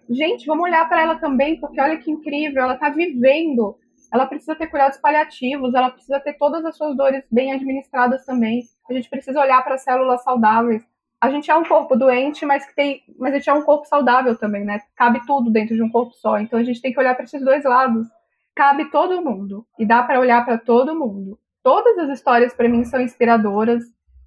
gente, 0.09 0.47
vamos 0.47 0.65
olhar 0.65 0.89
para 0.89 1.03
ela 1.03 1.17
também, 1.17 1.59
porque 1.59 1.81
olha 1.81 1.97
que 1.97 2.11
incrível, 2.11 2.63
ela 2.63 2.75
está 2.75 2.89
vivendo. 2.89 3.77
Ela 4.13 4.27
precisa 4.27 4.55
ter 4.55 4.69
cuidados 4.69 4.99
paliativos, 4.99 5.75
ela 5.75 5.91
precisa 5.91 6.21
ter 6.21 6.35
todas 6.35 6.65
as 6.65 6.77
suas 6.77 6.97
dores 6.97 7.25
bem 7.31 7.53
administradas 7.53 8.25
também. 8.25 8.63
A 8.89 8.93
gente 8.93 9.11
precisa 9.11 9.41
olhar 9.41 9.63
para 9.65 9.77
células 9.77 10.23
saudáveis. 10.23 10.87
A 11.21 11.31
gente 11.31 11.51
é 11.51 11.57
um 11.57 11.65
corpo 11.65 11.97
doente, 11.97 12.45
mas 12.45 12.67
que 12.67 12.75
tem, 12.75 13.03
mas 13.19 13.33
a 13.33 13.39
gente 13.39 13.51
é 13.51 13.53
um 13.53 13.63
corpo 13.63 13.87
saudável 13.87 14.37
também, 14.37 14.65
né? 14.65 14.81
Cabe 14.95 15.25
tudo 15.27 15.51
dentro 15.51 15.75
de 15.75 15.83
um 15.83 15.91
corpo 15.91 16.13
só. 16.13 16.39
Então 16.39 16.59
a 16.59 16.63
gente 16.63 16.81
tem 16.81 16.93
que 16.93 17.01
olhar 17.01 17.15
para 17.15 17.25
esses 17.25 17.43
dois 17.43 17.65
lados. 17.65 18.07
Cabe 18.55 18.91
todo 18.91 19.23
mundo 19.23 19.67
e 19.79 19.87
dá 19.87 20.03
para 20.03 20.21
olhar 20.21 20.45
para 20.45 20.59
todo 20.59 20.95
mundo. 20.95 21.39
Todas 21.63 21.99
as 21.99 22.11
histórias 22.11 22.55
para 22.55 22.69
mim 22.69 22.85
são 22.85 23.01
inspiradoras 23.01 23.83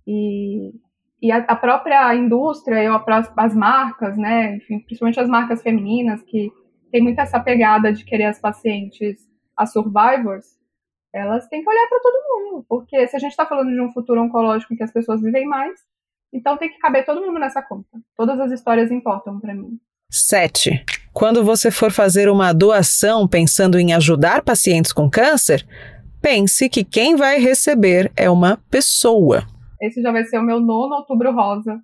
e 0.06 0.74
e 1.22 1.32
a, 1.32 1.38
a 1.38 1.56
própria 1.56 2.14
indústria 2.16 2.84
e 2.84 2.88
as 3.38 3.56
marcas, 3.56 4.18
né, 4.18 4.56
enfim, 4.56 4.80
principalmente 4.80 5.20
as 5.20 5.28
marcas 5.28 5.62
femininas, 5.62 6.22
que 6.24 6.52
tem 6.92 7.02
muito 7.02 7.20
essa 7.20 7.40
pegada 7.40 7.92
de 7.92 8.06
querer 8.06 8.26
as 8.26 8.40
pacientes, 8.40 9.18
as 9.56 9.72
survivors, 9.72 10.46
elas 11.14 11.48
têm 11.48 11.64
que 11.64 11.70
olhar 11.70 11.88
para 11.88 12.00
todo 12.00 12.28
mundo, 12.28 12.66
porque 12.70 13.08
se 13.08 13.16
a 13.16 13.20
gente 13.20 13.32
está 13.32 13.46
falando 13.46 13.72
de 13.72 13.82
um 13.82 13.92
futuro 13.92 14.22
oncológico 14.22 14.74
em 14.74 14.78
que 14.78 14.84
as 14.84 14.92
pessoas 14.92 15.22
vivem 15.22 15.46
mais, 15.48 15.80
então 16.32 16.58
tem 16.58 16.70
que 16.70 16.78
caber 16.78 17.06
todo 17.06 17.22
mundo 17.22 17.40
nessa 17.40 17.62
conta. 17.62 17.90
Todas 18.16 18.40
as 18.40 18.52
histórias 18.52 18.92
importam 18.92 19.40
para 19.40 19.56
mim. 19.56 19.80
7. 20.12 20.84
Quando 21.14 21.44
você 21.44 21.72
for 21.72 21.92
fazer 21.92 22.30
uma 22.30 22.54
doação 22.54 23.28
pensando 23.28 23.80
em 23.80 23.94
ajudar 23.94 24.44
pacientes 24.44 24.94
com 24.94 25.10
câncer, 25.10 25.66
pense 26.22 26.70
que 26.70 26.84
quem 26.84 27.16
vai 27.16 27.40
receber 27.40 28.12
é 28.16 28.30
uma 28.30 28.58
pessoa. 28.70 29.46
Esse 29.82 30.02
já 30.02 30.12
vai 30.12 30.26
ser 30.26 30.40
o 30.40 30.44
meu 30.44 30.60
nono 30.60 30.96
outubro 30.96 31.32
rosa. 31.32 31.82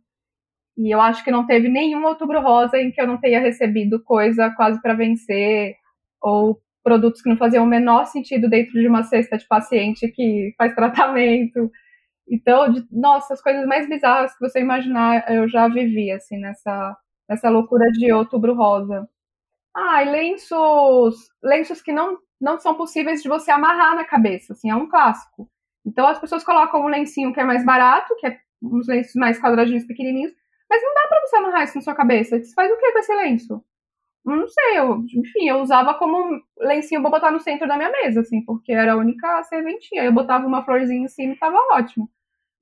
E 0.77 0.93
eu 0.93 0.99
acho 1.01 1.23
que 1.23 1.32
não 1.32 1.45
teve 1.45 1.69
nenhum 1.69 2.06
outubro 2.06 2.41
rosa 2.41 2.77
em 2.79 2.91
que 2.91 3.01
eu 3.01 3.08
não 3.08 3.17
tenha 3.19 3.39
recebido 3.39 4.03
coisa 4.03 4.49
quase 4.51 4.82
para 4.82 4.93
vencer, 4.93 5.75
ou 6.21 6.60
produtos 6.84 7.21
que 7.21 7.29
não 7.29 7.38
faziam 7.38 7.63
o 7.63 7.67
menor 7.67 8.06
sentido 8.06 8.49
dentro 8.49 8.73
de 8.73 8.88
uma 8.88 9.03
cesta 9.03 9.38
de 9.38 9.47
paciente 9.47 10.08
que 10.10 10.53
faz 10.58 10.73
tratamento. 10.75 11.71
Então, 12.27 12.71
de, 12.71 12.86
nossa, 12.91 13.34
as 13.34 13.41
coisas 13.41 13.65
mais 13.67 13.88
bizarras 13.88 14.34
que 14.34 14.39
você 14.39 14.60
imaginar, 14.62 15.29
eu 15.32 15.47
já 15.47 15.67
vivi, 15.67 16.12
assim, 16.12 16.38
nessa, 16.38 16.97
nessa 17.29 17.49
loucura 17.49 17.89
de 17.91 18.12
outubro 18.12 18.56
rosa. 18.56 19.08
Ah, 19.75 20.03
e 20.03 20.10
lenços, 20.12 21.15
lenços 21.43 21.82
que 21.82 21.91
não, 21.91 22.17
não 22.41 22.60
são 22.60 22.75
possíveis 22.75 23.23
de 23.23 23.29
você 23.29 23.51
amarrar 23.51 23.95
na 23.95 24.06
cabeça, 24.06 24.53
assim, 24.53 24.69
é 24.69 24.75
um 24.75 24.89
clássico. 24.89 25.49
Então 25.86 26.08
as 26.08 26.19
pessoas 26.19 26.43
colocam 26.43 26.82
um 26.82 26.88
lencinho 26.88 27.34
que 27.34 27.39
é 27.39 27.43
mais 27.43 27.65
barato, 27.65 28.15
que 28.17 28.28
é 28.28 28.39
uns 28.62 28.88
lenços 28.88 29.15
mais 29.15 29.39
quadradinhos 29.39 29.86
pequenininhos, 29.86 30.34
mas 30.69 30.82
não 30.82 30.93
dá 30.93 31.08
para 31.08 31.22
você 31.22 31.36
amarrar 31.36 31.63
isso 31.63 31.76
na 31.76 31.82
sua 31.82 31.96
cabeça. 31.96 32.41
Você 32.41 32.54
faz 32.54 32.72
o 32.72 32.78
que 32.78 32.91
com 32.91 33.00
esse 33.00 33.13
lenço? 33.15 33.63
Não 34.26 34.48
sei, 34.48 34.80
eu, 34.80 35.00
enfim, 35.13 35.50
eu 35.50 35.58
usava 35.58 35.96
como 35.96 36.17
um 36.17 36.41
lencinho 36.60 37.02
pra 37.02 37.12
botar 37.12 37.32
no 37.32 37.41
centro 37.41 37.67
da 37.67 37.76
minha 37.76 37.91
mesa, 37.91 38.22
assim, 38.22 38.41
porque 38.46 38.72
era 38.72 38.93
a 38.93 38.98
única 38.98 39.43
serventia. 39.43 40.06
Eu 40.06 40.13
botava 40.13 40.48
uma 40.48 40.63
florzinha 40.63 41.04
em 41.04 41.08
cima 41.10 41.34
e 41.34 41.38
tava 41.38 41.58
ótimo. 41.74 42.10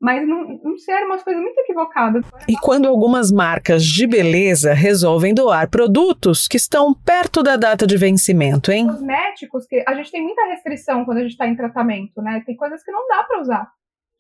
Mas 0.02 0.28
não, 0.28 0.60
não 0.64 0.78
sei, 0.80 0.96
eram 0.96 1.06
umas 1.06 1.24
coisas 1.24 1.40
muito 1.40 1.60
equivocadas. 1.60 2.26
E 2.50 2.56
quando 2.58 2.88
algumas 2.88 3.32
marcas 3.32 3.86
de 3.86 4.08
beleza 4.08 4.74
resolvem 4.74 5.32
doar 5.32 5.70
produtos 5.70 6.48
que 6.48 6.58
estão 6.58 6.92
perto 6.92 7.44
da 7.44 7.56
data 7.56 7.86
de 7.86 7.98
vencimento, 7.98 8.72
hein? 8.72 8.88
Cosméticos, 8.88 9.68
que 9.68 9.84
a 9.88 9.94
gente 9.94 10.12
tem 10.12 10.24
muita 10.24 10.44
restrição 10.48 11.06
quando 11.06 11.20
a 11.20 11.22
gente 11.22 11.34
está 11.34 11.48
em 11.48 11.56
tratamento, 11.56 12.20
né? 12.20 12.42
Tem 12.44 12.56
coisas 12.56 12.84
que 12.84 12.92
não 12.92 13.08
dá 13.08 13.24
para 13.24 13.42
usar. 13.42 13.72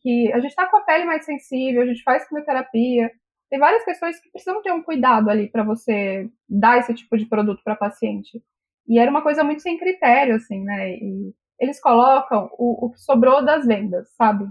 Que 0.01 0.31
a 0.31 0.39
gente 0.39 0.51
está 0.51 0.67
com 0.67 0.77
a 0.77 0.81
pele 0.81 1.05
mais 1.05 1.25
sensível, 1.25 1.81
a 1.81 1.85
gente 1.87 2.03
faz 2.03 2.27
quimioterapia. 2.27 3.11
Tem 3.49 3.59
várias 3.59 3.83
questões 3.83 4.19
que 4.19 4.29
precisam 4.29 4.61
ter 4.61 4.71
um 4.71 4.83
cuidado 4.83 5.31
ali 5.31 5.49
para 5.49 5.63
você 5.63 6.29
dar 6.47 6.77
esse 6.77 6.93
tipo 6.93 7.17
de 7.17 7.25
produto 7.25 7.61
para 7.63 7.75
paciente. 7.75 8.39
E 8.87 8.99
era 8.99 9.09
uma 9.09 9.23
coisa 9.23 9.43
muito 9.43 9.63
sem 9.63 9.79
critério, 9.79 10.35
assim, 10.35 10.63
né? 10.63 10.91
E 10.91 11.33
eles 11.59 11.81
colocam 11.81 12.51
o, 12.53 12.85
o 12.85 12.91
que 12.91 12.99
sobrou 12.99 13.43
das 13.43 13.65
vendas, 13.65 14.13
sabe? 14.15 14.45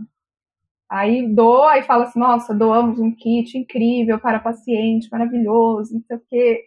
Aí 0.90 1.32
doa 1.32 1.78
e 1.78 1.84
fala 1.84 2.04
assim, 2.04 2.18
nossa, 2.18 2.52
doamos 2.52 2.98
um 2.98 3.14
kit 3.14 3.56
incrível 3.56 4.18
para 4.18 4.40
paciente, 4.40 5.08
maravilhoso, 5.10 5.94
não 5.94 6.02
sei 6.02 6.16
o 6.16 6.22
quê. 6.28 6.64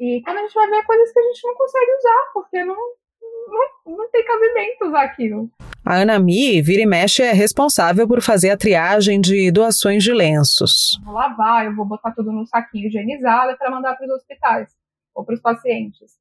E 0.00 0.22
quando 0.24 0.38
a 0.38 0.40
gente 0.40 0.54
vai 0.54 0.70
ver 0.70 0.86
coisas 0.86 1.12
que 1.12 1.18
a 1.18 1.22
gente 1.22 1.46
não 1.46 1.54
consegue 1.54 1.92
usar, 1.98 2.30
porque 2.32 2.64
não, 2.64 2.76
não, 2.76 3.96
não 3.98 4.10
tem 4.10 4.24
cabimento 4.24 4.86
usar 4.86 5.02
aquilo. 5.02 5.50
A 5.84 5.96
Ana 5.96 6.18
Mi, 6.18 6.62
vira 6.62 6.82
e 6.82 6.86
mexe, 6.86 7.22
é 7.22 7.32
responsável 7.32 8.08
por 8.08 8.22
fazer 8.22 8.50
a 8.50 8.56
triagem 8.56 9.20
de 9.20 9.50
doações 9.50 10.02
de 10.02 10.14
lenços. 10.14 10.98
Vou 11.04 11.12
lavar, 11.12 11.66
eu 11.66 11.76
vou 11.76 11.84
botar 11.84 12.12
tudo 12.12 12.32
num 12.32 12.46
saquinho 12.46 12.86
higienizado 12.86 13.54
para 13.58 13.70
mandar 13.70 13.96
para 13.96 14.06
os 14.06 14.12
hospitais 14.12 14.70
ou 15.14 15.26
para 15.26 15.34
os 15.34 15.42
pacientes. 15.42 16.12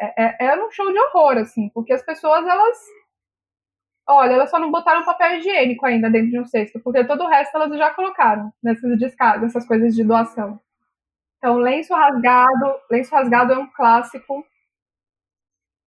É, 0.00 0.24
é, 0.24 0.46
é 0.46 0.64
um 0.64 0.70
show 0.70 0.90
de 0.90 0.98
horror, 0.98 1.36
assim, 1.36 1.68
porque 1.74 1.92
as 1.92 2.02
pessoas, 2.02 2.46
elas 2.46 2.78
Olha, 4.06 4.34
elas 4.34 4.50
só 4.50 4.58
não 4.58 4.70
botaram 4.70 5.04
papel 5.04 5.38
higiênico 5.38 5.86
ainda 5.86 6.10
dentro 6.10 6.30
de 6.30 6.38
um 6.38 6.44
cesto, 6.44 6.78
porque 6.80 7.04
todo 7.04 7.24
o 7.24 7.28
resto 7.28 7.56
elas 7.56 7.76
já 7.76 7.90
colocaram 7.94 8.52
nessas 8.62 8.98
descargas, 8.98 9.50
essas 9.50 9.66
coisas 9.66 9.94
de 9.94 10.04
doação. 10.04 10.60
Então, 11.38 11.56
lenço 11.56 11.94
rasgado, 11.94 12.74
lenço 12.90 13.14
rasgado 13.14 13.52
é 13.52 13.58
um 13.58 13.66
clássico. 13.66 14.44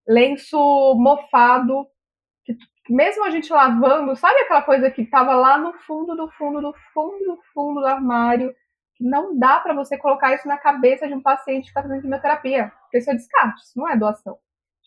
Lenço 0.08 0.58
mofado, 0.98 1.88
que 2.46 2.94
mesmo 2.94 3.26
a 3.26 3.30
gente 3.30 3.52
lavando, 3.52 4.16
sabe 4.16 4.40
aquela 4.42 4.62
coisa 4.62 4.90
que 4.90 5.02
estava 5.02 5.36
lá 5.36 5.58
no 5.58 5.74
fundo 5.74 6.16
do 6.16 6.30
fundo 6.32 6.62
do 6.62 6.74
fundo 6.94 7.18
do 7.26 7.40
fundo 7.54 7.82
do 7.82 7.88
armário, 7.88 8.54
que 8.96 9.04
não 9.04 9.38
dá 9.38 9.60
para 9.60 9.74
você 9.74 9.98
colocar 9.98 10.34
isso 10.34 10.48
na 10.48 10.58
cabeça 10.58 11.08
de 11.08 11.14
um 11.14 11.22
paciente 11.22 11.64
que 11.64 11.70
está 11.70 11.84
fazendo 11.84 12.02
quimioterapia, 12.02 12.72
porque 12.82 12.98
isso 13.00 13.12
é 13.12 13.16
descarte, 13.16 13.62
isso 13.64 13.78
não 13.78 13.90
é 13.90 13.98
doação. 13.98 14.38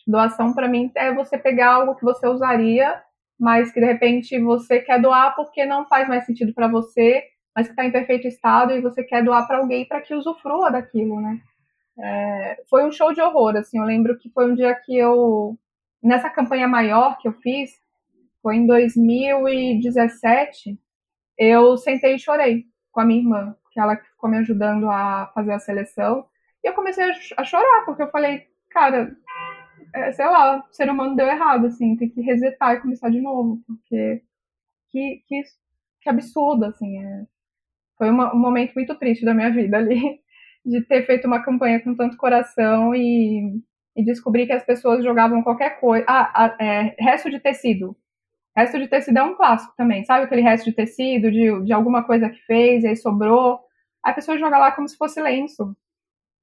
Doação 0.06 0.52
para 0.54 0.66
mim 0.66 0.90
é 0.96 1.12
você 1.14 1.38
pegar 1.38 1.74
algo 1.74 1.94
que 1.94 2.04
você 2.04 2.26
usaria 2.26 3.00
mas 3.40 3.72
que 3.72 3.80
de 3.80 3.86
repente 3.86 4.38
você 4.38 4.80
quer 4.80 5.00
doar 5.00 5.34
porque 5.34 5.64
não 5.64 5.86
faz 5.86 6.06
mais 6.06 6.26
sentido 6.26 6.52
para 6.52 6.68
você, 6.68 7.24
mas 7.56 7.66
que 7.66 7.72
está 7.72 7.86
em 7.86 7.90
perfeito 7.90 8.28
estado 8.28 8.74
e 8.74 8.82
você 8.82 9.02
quer 9.02 9.24
doar 9.24 9.46
para 9.46 9.56
alguém 9.56 9.86
para 9.86 10.02
que 10.02 10.14
usufrua 10.14 10.70
daquilo, 10.70 11.18
né? 11.22 11.40
É, 11.98 12.62
foi 12.68 12.84
um 12.84 12.92
show 12.92 13.14
de 13.14 13.22
horror, 13.22 13.56
assim. 13.56 13.78
Eu 13.78 13.84
lembro 13.84 14.18
que 14.18 14.28
foi 14.30 14.50
um 14.50 14.54
dia 14.54 14.74
que 14.74 14.94
eu, 14.94 15.58
nessa 16.02 16.28
campanha 16.28 16.68
maior 16.68 17.16
que 17.16 17.28
eu 17.28 17.32
fiz, 17.32 17.70
foi 18.42 18.56
em 18.56 18.66
2017, 18.66 20.78
eu 21.38 21.78
sentei 21.78 22.16
e 22.16 22.18
chorei 22.18 22.66
com 22.92 23.00
a 23.00 23.04
minha 23.06 23.20
irmã, 23.20 23.56
que 23.72 23.80
ela 23.80 23.96
ficou 23.96 24.28
me 24.28 24.36
ajudando 24.38 24.90
a 24.90 25.30
fazer 25.34 25.52
a 25.52 25.58
seleção. 25.58 26.26
E 26.62 26.68
eu 26.68 26.74
comecei 26.74 27.04
a 27.38 27.44
chorar, 27.44 27.84
porque 27.86 28.02
eu 28.02 28.10
falei, 28.10 28.48
cara, 28.68 29.16
é, 29.94 30.12
sei 30.12 30.26
lá, 30.26 30.58
o 30.58 30.72
ser 30.72 30.90
humano 30.90 31.16
deu 31.16 31.26
errado, 31.26 31.66
assim, 31.66 31.96
tem 31.96 32.08
que 32.08 32.20
resetar 32.20 32.74
e 32.74 32.80
começar 32.80 33.10
de 33.10 33.20
novo, 33.20 33.62
porque 33.66 34.22
que, 34.90 35.22
que, 35.26 35.42
que 36.02 36.10
absurdo, 36.10 36.64
assim, 36.66 36.98
é. 36.98 37.24
foi 37.98 38.10
uma, 38.10 38.34
um 38.34 38.38
momento 38.38 38.72
muito 38.74 38.94
triste 38.96 39.24
da 39.24 39.34
minha 39.34 39.50
vida 39.50 39.78
ali, 39.78 40.20
de 40.64 40.82
ter 40.82 41.06
feito 41.06 41.26
uma 41.26 41.42
campanha 41.42 41.80
com 41.80 41.94
tanto 41.94 42.16
coração 42.16 42.94
e, 42.94 43.62
e 43.96 44.04
descobrir 44.04 44.46
que 44.46 44.52
as 44.52 44.64
pessoas 44.64 45.04
jogavam 45.04 45.42
qualquer 45.42 45.80
coisa, 45.80 46.04
ah, 46.08 46.32
ah, 46.34 46.56
é, 46.60 46.96
resto 46.98 47.30
de 47.30 47.40
tecido, 47.40 47.96
resto 48.56 48.78
de 48.78 48.88
tecido 48.88 49.18
é 49.18 49.22
um 49.22 49.36
clássico 49.36 49.74
também, 49.76 50.04
sabe 50.04 50.24
aquele 50.24 50.42
resto 50.42 50.66
de 50.66 50.76
tecido, 50.76 51.30
de, 51.30 51.64
de 51.64 51.72
alguma 51.72 52.04
coisa 52.04 52.28
que 52.28 52.40
fez, 52.42 52.84
e 52.84 52.88
aí 52.88 52.96
sobrou, 52.96 53.60
a 54.02 54.12
pessoa 54.12 54.38
joga 54.38 54.58
lá 54.58 54.72
como 54.72 54.88
se 54.88 54.96
fosse 54.96 55.20
lenço, 55.20 55.76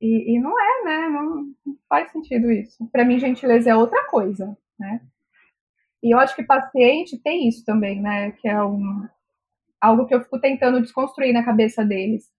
e, 0.02 0.36
e 0.36 0.40
não 0.40 0.60
é, 0.60 0.84
né, 0.84 1.10
não 1.10 1.54
faz 1.90 2.12
sentido 2.12 2.52
isso. 2.52 2.88
Para 2.92 3.06
mim, 3.06 3.20
gentileza 3.20 3.70
é 3.70 3.76
outra 3.76 4.06
coisa, 4.08 4.58
né? 4.80 5.02
E 6.04 6.14
eu 6.14 6.20
acho 6.20 6.36
que 6.36 6.44
paciente 6.44 7.22
tem 7.22 7.48
isso 7.48 7.66
também, 7.66 8.02
né? 8.02 8.32
Que 8.32 8.48
é 8.48 8.64
um, 8.64 9.08
algo 9.82 10.06
que 10.06 10.14
eu 10.14 10.22
fico 10.22 10.40
tentando 10.40 10.82
desconstruir 10.82 11.34
na 11.34 11.44
cabeça 11.44 11.84
deles. 11.84 12.30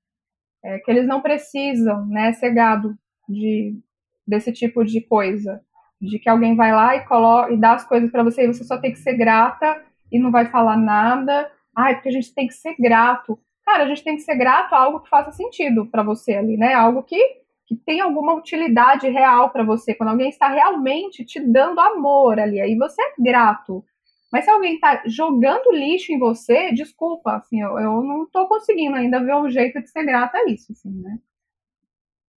É 0.64 0.78
que 0.78 0.90
eles 0.90 1.06
não 1.06 1.20
precisam, 1.20 2.06
né, 2.06 2.32
ser 2.32 2.52
gado 2.52 2.96
de, 3.28 3.78
desse 4.26 4.52
tipo 4.52 4.84
de 4.84 5.00
coisa. 5.00 5.60
De 6.00 6.18
que 6.18 6.28
alguém 6.28 6.54
vai 6.54 6.72
lá 6.72 6.96
e, 6.96 7.04
coloca, 7.06 7.52
e 7.52 7.56
dá 7.56 7.74
as 7.74 7.84
coisas 7.84 8.10
para 8.10 8.22
você 8.22 8.44
e 8.44 8.46
você 8.46 8.62
só 8.62 8.78
tem 8.78 8.92
que 8.92 8.98
ser 8.98 9.14
grata 9.14 9.82
e 10.12 10.18
não 10.18 10.30
vai 10.30 10.46
falar 10.46 10.76
nada. 10.76 11.50
Ai, 11.74 11.94
porque 11.94 12.08
a 12.08 12.12
gente 12.12 12.32
tem 12.32 12.46
que 12.46 12.54
ser 12.54 12.76
grato. 12.78 13.38
Cara, 13.64 13.84
a 13.84 13.88
gente 13.88 14.04
tem 14.04 14.16
que 14.16 14.22
ser 14.22 14.36
grato 14.36 14.74
a 14.74 14.78
algo 14.78 15.00
que 15.00 15.08
faça 15.08 15.32
sentido 15.32 15.86
para 15.86 16.02
você 16.02 16.34
ali, 16.34 16.56
né? 16.56 16.72
Algo 16.72 17.02
que, 17.02 17.20
que 17.68 17.76
tem 17.76 18.00
alguma 18.00 18.34
utilidade 18.34 19.06
real 19.10 19.50
para 19.50 19.62
você. 19.62 19.94
Quando 19.94 20.08
alguém 20.08 20.30
está 20.30 20.48
realmente 20.48 21.22
te 21.22 21.38
dando 21.38 21.78
amor 21.78 22.40
ali, 22.40 22.58
aí 22.58 22.74
você 22.74 23.02
é 23.02 23.12
grato. 23.18 23.84
Mas 24.32 24.46
se 24.46 24.50
alguém 24.50 24.76
está 24.76 25.02
jogando 25.04 25.70
lixo 25.72 26.10
em 26.10 26.18
você, 26.18 26.72
desculpa, 26.72 27.36
assim, 27.36 27.60
eu, 27.60 27.78
eu 27.78 28.02
não 28.02 28.24
estou 28.24 28.48
conseguindo 28.48 28.96
ainda 28.96 29.22
ver 29.22 29.34
um 29.34 29.50
jeito 29.50 29.82
de 29.82 29.90
ser 29.90 30.02
grata 30.04 30.38
a 30.38 30.50
isso, 30.50 30.72
assim, 30.72 30.90
né? 30.90 31.18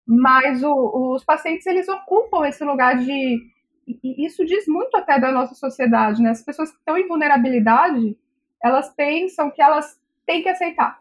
Mas 0.06 0.62
o, 0.62 1.14
os 1.14 1.24
pacientes, 1.24 1.66
eles 1.66 1.88
ocupam 1.88 2.46
esse 2.46 2.62
lugar 2.62 2.98
de... 2.98 3.38
E 3.86 4.26
isso 4.26 4.44
diz 4.44 4.66
muito 4.68 4.94
até 4.98 5.18
da 5.18 5.32
nossa 5.32 5.54
sociedade, 5.54 6.22
né? 6.22 6.30
As 6.30 6.44
pessoas 6.44 6.70
que 6.70 6.76
estão 6.76 6.98
em 6.98 7.08
vulnerabilidade, 7.08 8.18
elas 8.62 8.94
pensam 8.94 9.50
que 9.50 9.62
elas 9.62 9.98
têm 10.26 10.42
que 10.42 10.48
aceitar. 10.50 11.00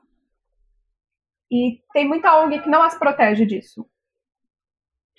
E 1.52 1.82
tem 1.92 2.08
muita 2.08 2.42
ONG 2.42 2.60
que 2.60 2.70
não 2.70 2.82
as 2.82 2.98
protege 2.98 3.46
disso 3.46 3.86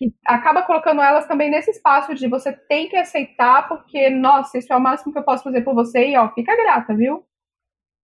que 0.02 0.14
acaba 0.26 0.62
colocando 0.62 1.00
elas 1.00 1.26
também 1.26 1.48
nesse 1.48 1.70
espaço 1.70 2.12
de 2.12 2.26
você 2.26 2.52
tem 2.52 2.88
que 2.88 2.96
aceitar, 2.96 3.68
porque, 3.68 4.10
nossa, 4.10 4.58
isso 4.58 4.72
é 4.72 4.76
o 4.76 4.80
máximo 4.80 5.12
que 5.12 5.18
eu 5.18 5.24
posso 5.24 5.44
fazer 5.44 5.62
por 5.62 5.74
você, 5.74 6.08
e 6.08 6.16
ó, 6.16 6.28
fica 6.32 6.56
grata, 6.56 6.92
viu? 6.92 7.24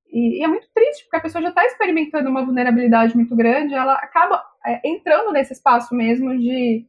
E, 0.06 0.38
e 0.38 0.44
é 0.44 0.46
muito 0.46 0.68
triste, 0.72 1.02
porque 1.04 1.16
a 1.16 1.20
pessoa 1.20 1.42
já 1.42 1.48
está 1.48 1.64
experimentando 1.64 2.30
uma 2.30 2.44
vulnerabilidade 2.44 3.16
muito 3.16 3.34
grande, 3.34 3.74
ela 3.74 3.94
acaba 3.94 4.44
é, 4.64 4.80
entrando 4.88 5.32
nesse 5.32 5.52
espaço 5.52 5.92
mesmo 5.92 6.38
de, 6.38 6.86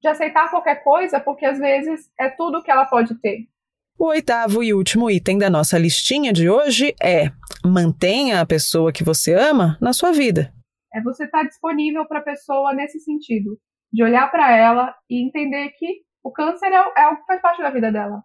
de 0.00 0.08
aceitar 0.08 0.48
qualquer 0.48 0.84
coisa, 0.84 1.18
porque 1.18 1.44
às 1.44 1.58
vezes 1.58 2.08
é 2.18 2.28
tudo 2.28 2.62
que 2.62 2.70
ela 2.70 2.84
pode 2.84 3.16
ter. 3.16 3.48
O 3.98 4.06
oitavo 4.06 4.62
e 4.62 4.72
último 4.72 5.10
item 5.10 5.38
da 5.38 5.50
nossa 5.50 5.76
listinha 5.76 6.32
de 6.32 6.48
hoje 6.48 6.94
é: 7.02 7.30
mantenha 7.64 8.40
a 8.40 8.46
pessoa 8.46 8.92
que 8.92 9.04
você 9.04 9.34
ama 9.34 9.76
na 9.80 9.92
sua 9.92 10.12
vida. 10.12 10.52
É 10.94 11.02
você 11.02 11.24
estar 11.24 11.42
tá 11.42 11.44
disponível 11.44 12.06
para 12.06 12.20
a 12.20 12.22
pessoa 12.22 12.72
nesse 12.72 12.98
sentido 13.00 13.58
de 13.92 14.02
olhar 14.02 14.30
para 14.30 14.50
ela 14.56 14.96
e 15.08 15.22
entender 15.22 15.70
que 15.70 16.02
o 16.22 16.30
câncer 16.30 16.72
é, 16.72 16.76
é 16.96 17.02
algo 17.02 17.20
que 17.20 17.26
faz 17.26 17.40
parte 17.40 17.62
da 17.62 17.70
vida 17.70 17.92
dela, 17.92 18.22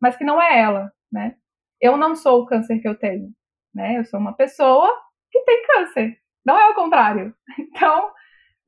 mas 0.00 0.16
que 0.16 0.24
não 0.24 0.40
é 0.40 0.58
ela, 0.60 0.92
né? 1.10 1.34
Eu 1.80 1.96
não 1.96 2.14
sou 2.14 2.42
o 2.42 2.46
câncer 2.46 2.80
que 2.80 2.88
eu 2.88 2.98
tenho, 2.98 3.30
né? 3.74 3.98
Eu 3.98 4.04
sou 4.04 4.20
uma 4.20 4.34
pessoa 4.34 4.88
que 5.30 5.40
tem 5.42 5.66
câncer, 5.66 6.18
não 6.44 6.58
é 6.58 6.68
o 6.70 6.74
contrário. 6.74 7.34
Então, 7.58 8.10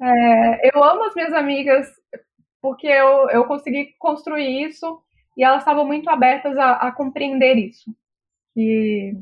é, 0.02 0.74
eu 0.74 0.82
amo 0.82 1.04
as 1.04 1.14
minhas 1.14 1.32
amigas 1.32 1.86
porque 2.60 2.86
eu, 2.86 3.28
eu 3.30 3.44
consegui 3.46 3.94
construir 3.98 4.66
isso 4.66 5.02
e 5.36 5.44
elas 5.44 5.60
estavam 5.60 5.86
muito 5.86 6.08
abertas 6.10 6.56
a, 6.58 6.72
a 6.72 6.92
compreender 6.92 7.56
isso. 7.56 7.94
Que 8.54 9.14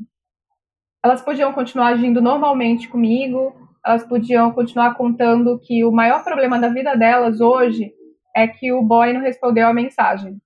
elas 1.03 1.21
podiam 1.21 1.53
continuar 1.53 1.87
agindo 1.87 2.21
normalmente 2.21 2.87
comigo, 2.87 3.68
elas 3.89 4.05
podiam 4.05 4.51
continuar 4.51 4.93
contando 4.93 5.59
que 5.59 5.83
o 5.83 5.91
maior 5.91 6.23
problema 6.23 6.59
da 6.59 6.69
vida 6.69 6.95
delas 6.95 7.41
hoje 7.41 7.91
é 8.35 8.47
que 8.47 8.71
o 8.71 8.83
boy 8.83 9.11
não 9.13 9.21
respondeu 9.21 9.67
a 9.67 9.73
mensagem. 9.73 10.37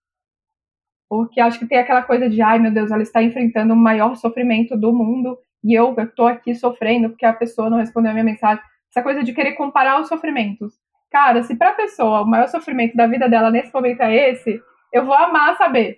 Porque 1.10 1.41
acho 1.41 1.60
que 1.60 1.67
tem 1.67 1.77
aquela 1.77 2.03
coisa 2.03 2.29
de, 2.29 2.41
ai 2.41 2.58
meu 2.58 2.71
Deus, 2.71 2.89
ela 2.89 3.03
está 3.03 3.21
enfrentando 3.21 3.73
o 3.73 3.77
maior 3.77 4.15
sofrimento 4.15 4.77
do 4.77 4.93
mundo 4.93 5.38
e 5.62 5.77
eu 5.77 5.93
estou 5.97 6.27
aqui 6.27 6.56
sofrendo 6.56 7.10
porque 7.10 7.25
a 7.25 7.34
pessoa 7.34 7.69
não 7.69 7.79
respondeu 7.79 8.12
a 8.12 8.13
minha 8.13 8.23
mensagem. 8.23 8.63
Essa 8.89 9.03
coisa 9.03 9.23
de 9.23 9.34
querer 9.34 9.53
comparar 9.53 9.99
os 9.99 10.08
sofrimentos. 10.08 10.73
Cara, 11.12 11.43
se 11.43 11.58
para 11.58 11.71
a 11.71 11.75
pessoa 11.75 12.21
o 12.21 12.25
maior 12.25 12.47
sofrimento 12.47 12.95
da 12.95 13.08
vida 13.08 13.27
dela 13.27 13.51
nesse 13.51 13.73
momento 13.73 14.01
é 14.01 14.32
esse, 14.32 14.58
eu 14.91 15.06
vou 15.06 15.15
amar 15.15 15.58
saber. 15.58 15.97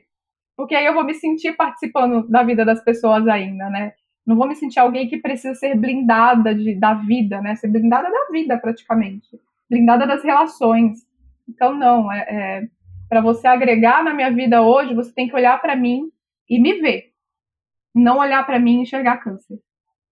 Porque 0.57 0.73
aí 0.73 0.85
eu 0.85 0.95
vou 0.95 1.03
me 1.03 1.13
sentir 1.13 1.55
participando 1.55 2.27
da 2.27 2.41
vida 2.41 2.65
das 2.65 2.83
pessoas 2.83 3.27
ainda, 3.27 3.69
né? 3.69 3.93
Não 4.25 4.35
vou 4.35 4.47
me 4.47 4.55
sentir 4.55 4.79
alguém 4.79 5.07
que 5.07 5.17
precisa 5.17 5.53
ser 5.53 5.75
blindada 5.75 6.53
de, 6.55 6.75
da 6.75 6.93
vida, 6.95 7.41
né? 7.41 7.55
Ser 7.55 7.67
blindada 7.67 8.09
da 8.09 8.31
vida, 8.31 8.57
praticamente. 8.57 9.39
Blindada 9.69 10.07
das 10.07 10.23
relações. 10.23 11.05
Então, 11.47 11.73
não. 11.73 12.11
É, 12.11 12.25
é 12.29 12.67
para 13.07 13.21
você 13.21 13.47
agregar 13.47 14.03
na 14.03 14.13
minha 14.13 14.31
vida 14.31 14.61
hoje, 14.61 14.95
você 14.95 15.13
tem 15.13 15.27
que 15.27 15.35
olhar 15.35 15.61
para 15.61 15.75
mim 15.75 16.09
e 16.49 16.59
me 16.59 16.81
ver. 16.81 17.11
Não 17.93 18.17
olhar 18.17 18.45
para 18.45 18.59
mim 18.59 18.79
e 18.79 18.81
enxergar 18.81 19.17
câncer. 19.17 19.59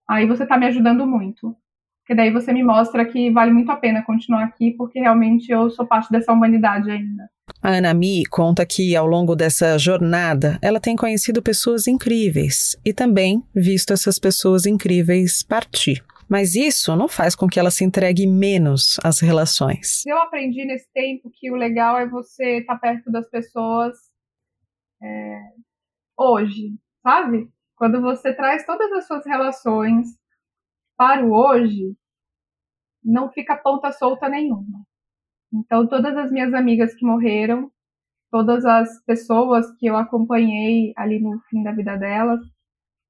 Aí 0.08 0.28
você 0.28 0.44
está 0.44 0.58
me 0.58 0.68
ajudando 0.68 1.08
muito. 1.08 1.56
Porque 2.02 2.14
daí 2.14 2.32
você 2.32 2.52
me 2.54 2.64
mostra 2.64 3.06
que 3.06 3.32
vale 3.32 3.52
muito 3.52 3.72
a 3.72 3.78
pena 3.78 4.04
continuar 4.04 4.44
aqui, 4.44 4.72
porque 4.72 5.00
realmente 5.00 5.52
eu 5.52 5.70
sou 5.70 5.88
parte 5.88 6.12
dessa 6.12 6.34
humanidade 6.34 6.92
ainda. 6.92 7.30
A 7.62 7.78
Ana 7.78 7.94
Mi 7.94 8.26
conta 8.26 8.66
que, 8.66 8.96
ao 8.96 9.06
longo 9.06 9.36
dessa 9.36 9.78
jornada, 9.78 10.60
ela 10.62 10.80
tem 10.80 10.96
conhecido 10.96 11.42
pessoas 11.42 11.88
incríveis 11.88 12.76
e 12.86 12.94
também 12.94 13.42
visto 13.56 13.94
essas 13.94 14.20
pessoas 14.20 14.66
incríveis 14.66 15.44
partir. 15.44 16.04
Mas 16.30 16.56
isso 16.56 16.96
não 16.96 17.08
faz 17.08 17.36
com 17.36 17.48
que 17.48 17.60
ela 17.60 17.72
se 17.72 17.84
entregue 17.84 18.26
menos 18.26 18.98
às 19.04 19.20
relações. 19.20 20.06
Eu 20.06 20.18
aprendi 20.18 20.66
nesse 20.66 20.92
tempo 20.92 21.30
que 21.32 21.52
o 21.52 21.56
legal 21.56 21.98
é 21.98 22.08
você 22.08 22.60
estar 22.60 22.78
perto 22.80 23.12
das 23.12 23.30
pessoas 23.30 23.94
é, 25.02 25.40
hoje, 26.18 26.76
sabe? 27.02 27.50
Quando 27.76 28.02
você 28.02 28.34
traz 28.34 28.66
todas 28.66 28.92
as 28.94 29.06
suas 29.06 29.26
relações 29.26 30.08
para 30.98 31.26
o 31.26 31.34
hoje, 31.34 31.96
não 33.04 33.30
fica 33.30 33.58
ponta 33.58 33.92
solta 33.92 34.30
nenhuma. 34.30 34.86
Então, 35.54 35.88
todas 35.88 36.18
as 36.18 36.32
minhas 36.32 36.54
amigas 36.54 36.96
que 36.96 37.06
morreram, 37.06 37.72
todas 38.32 38.66
as 38.66 39.00
pessoas 39.06 39.70
que 39.78 39.86
eu 39.86 39.96
acompanhei 39.96 40.92
ali 40.98 41.20
no 41.20 41.40
fim 41.50 41.62
da 41.62 41.72
vida 41.72 41.96
delas, 41.96 42.42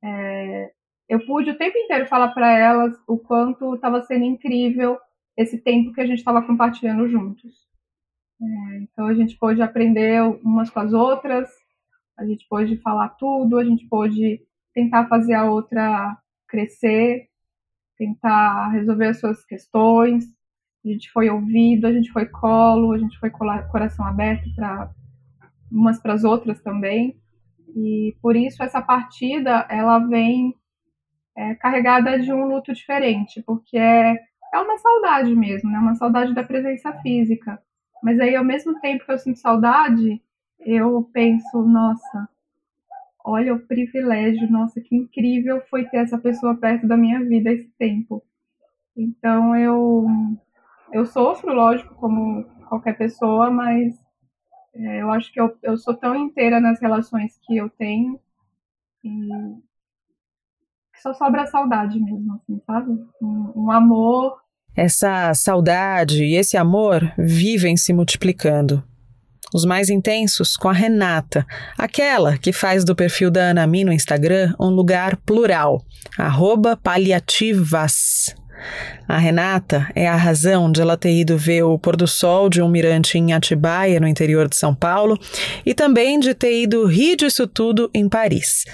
é, 0.03 0.73
eu 1.08 1.25
pude 1.25 1.51
o 1.51 1.58
tempo 1.58 1.77
inteiro 1.77 2.06
falar 2.08 2.34
para 2.34 2.51
elas 2.51 2.93
o 3.08 3.17
quanto 3.17 3.75
estava 3.75 4.01
sendo 4.01 4.25
incrível 4.25 4.99
esse 5.38 5.58
tempo 5.58 5.93
que 5.93 6.01
a 6.01 6.06
gente 6.06 6.19
estava 6.19 6.41
compartilhando 6.41 7.08
juntos. 7.08 7.53
É, 8.41 8.77
então, 8.79 9.08
a 9.08 9.13
gente 9.13 9.38
pôde 9.38 9.62
aprender 9.62 10.21
umas 10.43 10.69
com 10.69 10.82
as 10.82 10.91
outras, 10.91 11.49
a 12.17 12.25
gente 12.25 12.45
pôde 12.49 12.77
falar 12.77 13.10
tudo, 13.10 13.58
a 13.58 13.63
gente 13.63 13.88
pôde 13.88 14.41
tentar 14.73 15.08
fazer 15.08 15.34
a 15.34 15.45
outra 15.45 16.17
crescer, 16.47 17.29
tentar 17.97 18.69
resolver 18.69 19.08
as 19.08 19.19
suas 19.19 19.45
questões, 19.45 20.25
a 20.86 20.88
gente 20.93 21.12
foi 21.12 21.30
ouvido, 21.30 21.88
a 21.88 21.93
gente 21.93 22.12
foi 22.12 22.26
colo, 22.26 22.91
a 22.91 22.98
gente 22.98 23.17
foi 23.19 23.30
coração 23.30 24.06
aberto 24.06 24.54
para 24.56 24.91
umas 25.72 26.00
para 26.00 26.13
as 26.13 26.24
outras 26.24 26.62
também. 26.62 27.17
E 27.76 28.15
por 28.22 28.36
isso 28.36 28.62
essa 28.62 28.82
partida 28.82 29.65
ela 29.69 30.00
vem 30.00 30.56
é, 31.36 31.56
carregada 31.56 32.19
de 32.19 32.32
um 32.32 32.46
luto 32.46 32.74
diferente, 32.74 33.41
porque 33.43 33.78
é, 33.78 34.15
é 34.54 34.60
uma 34.60 34.78
saudade 34.78 35.36
mesmo, 35.36 35.72
né? 35.72 35.80
Uma 35.80 35.96
saudade 35.96 36.34
da 36.34 36.43
presença 36.43 36.93
física. 37.02 37.60
Mas 38.04 38.19
aí 38.19 38.36
ao 38.36 38.43
mesmo 38.43 38.80
tempo 38.80 39.06
que 39.06 39.12
eu 39.12 39.17
sinto 39.17 39.39
saudade, 39.39 40.22
eu 40.60 41.10
penso, 41.13 41.63
nossa, 41.63 42.30
olha 43.24 43.54
o 43.54 43.65
privilégio, 43.65 44.52
nossa, 44.52 44.82
que 44.82 44.96
incrível 44.96 45.62
foi 45.69 45.86
ter 45.86 45.98
essa 45.98 46.17
pessoa 46.17 46.56
perto 46.56 46.88
da 46.88 46.98
minha 46.98 47.24
vida 47.24 47.52
esse 47.52 47.69
tempo. 47.80 48.24
Então 48.96 49.56
eu 49.56 50.06
eu 50.93 51.06
sofro, 51.06 51.53
lógico, 51.53 51.95
como 51.95 52.43
qualquer 52.69 52.97
pessoa, 52.97 53.49
mas 53.49 53.93
é, 54.75 55.01
eu 55.01 55.12
acho 55.12 55.32
que 55.32 55.39
eu, 55.39 55.56
eu 55.62 55.77
sou 55.77 55.95
tão 55.95 56.15
inteira 56.15 56.60
nas 56.60 56.79
relações 56.79 57.38
que 57.43 57.58
eu 57.58 57.69
tenho 57.69 58.19
e 59.03 59.10
que 60.93 61.01
só 61.01 61.13
sobra 61.13 61.43
a 61.43 61.47
saudade 61.47 61.99
mesmo, 61.99 62.34
assim, 62.36 62.62
sabe? 62.65 62.91
Um, 63.21 63.51
um 63.56 63.71
amor. 63.71 64.38
Essa 64.75 65.34
saudade 65.34 66.23
e 66.23 66.36
esse 66.36 66.58
amor 66.58 67.12
vivem 67.17 67.75
se 67.75 67.91
multiplicando. 67.93 68.84
Os 69.53 69.65
mais 69.65 69.89
intensos 69.89 70.58
com 70.58 70.67
a 70.67 70.73
Renata, 70.73 71.45
aquela 71.77 72.39
que 72.39 72.51
faz 72.51 72.84
do 72.84 72.95
perfil 72.95 73.29
da 73.29 73.51
Anami 73.51 73.84
no 73.84 73.93
Instagram 73.93 74.56
um 74.60 74.69
lugar 74.69 75.15
plural, 75.17 75.79
arroba 76.17 76.75
paliativas. 76.75 78.36
A 79.07 79.17
Renata 79.17 79.89
é 79.95 80.07
a 80.07 80.15
razão 80.15 80.71
de 80.71 80.81
ela 80.81 80.95
ter 80.95 81.13
ido 81.13 81.37
ver 81.37 81.63
o 81.63 81.77
pôr 81.77 81.95
do 81.95 82.07
sol 82.07 82.49
de 82.49 82.61
um 82.61 82.69
mirante 82.69 83.17
em 83.17 83.33
Atibaia, 83.33 83.99
no 83.99 84.07
interior 84.07 84.47
de 84.47 84.55
São 84.55 84.73
Paulo, 84.73 85.19
e 85.65 85.73
também 85.73 86.19
de 86.19 86.33
ter 86.33 86.63
ido 86.63 86.85
rir 86.85 87.15
disso 87.17 87.47
tudo 87.47 87.89
em 87.93 88.07
Paris. 88.07 88.65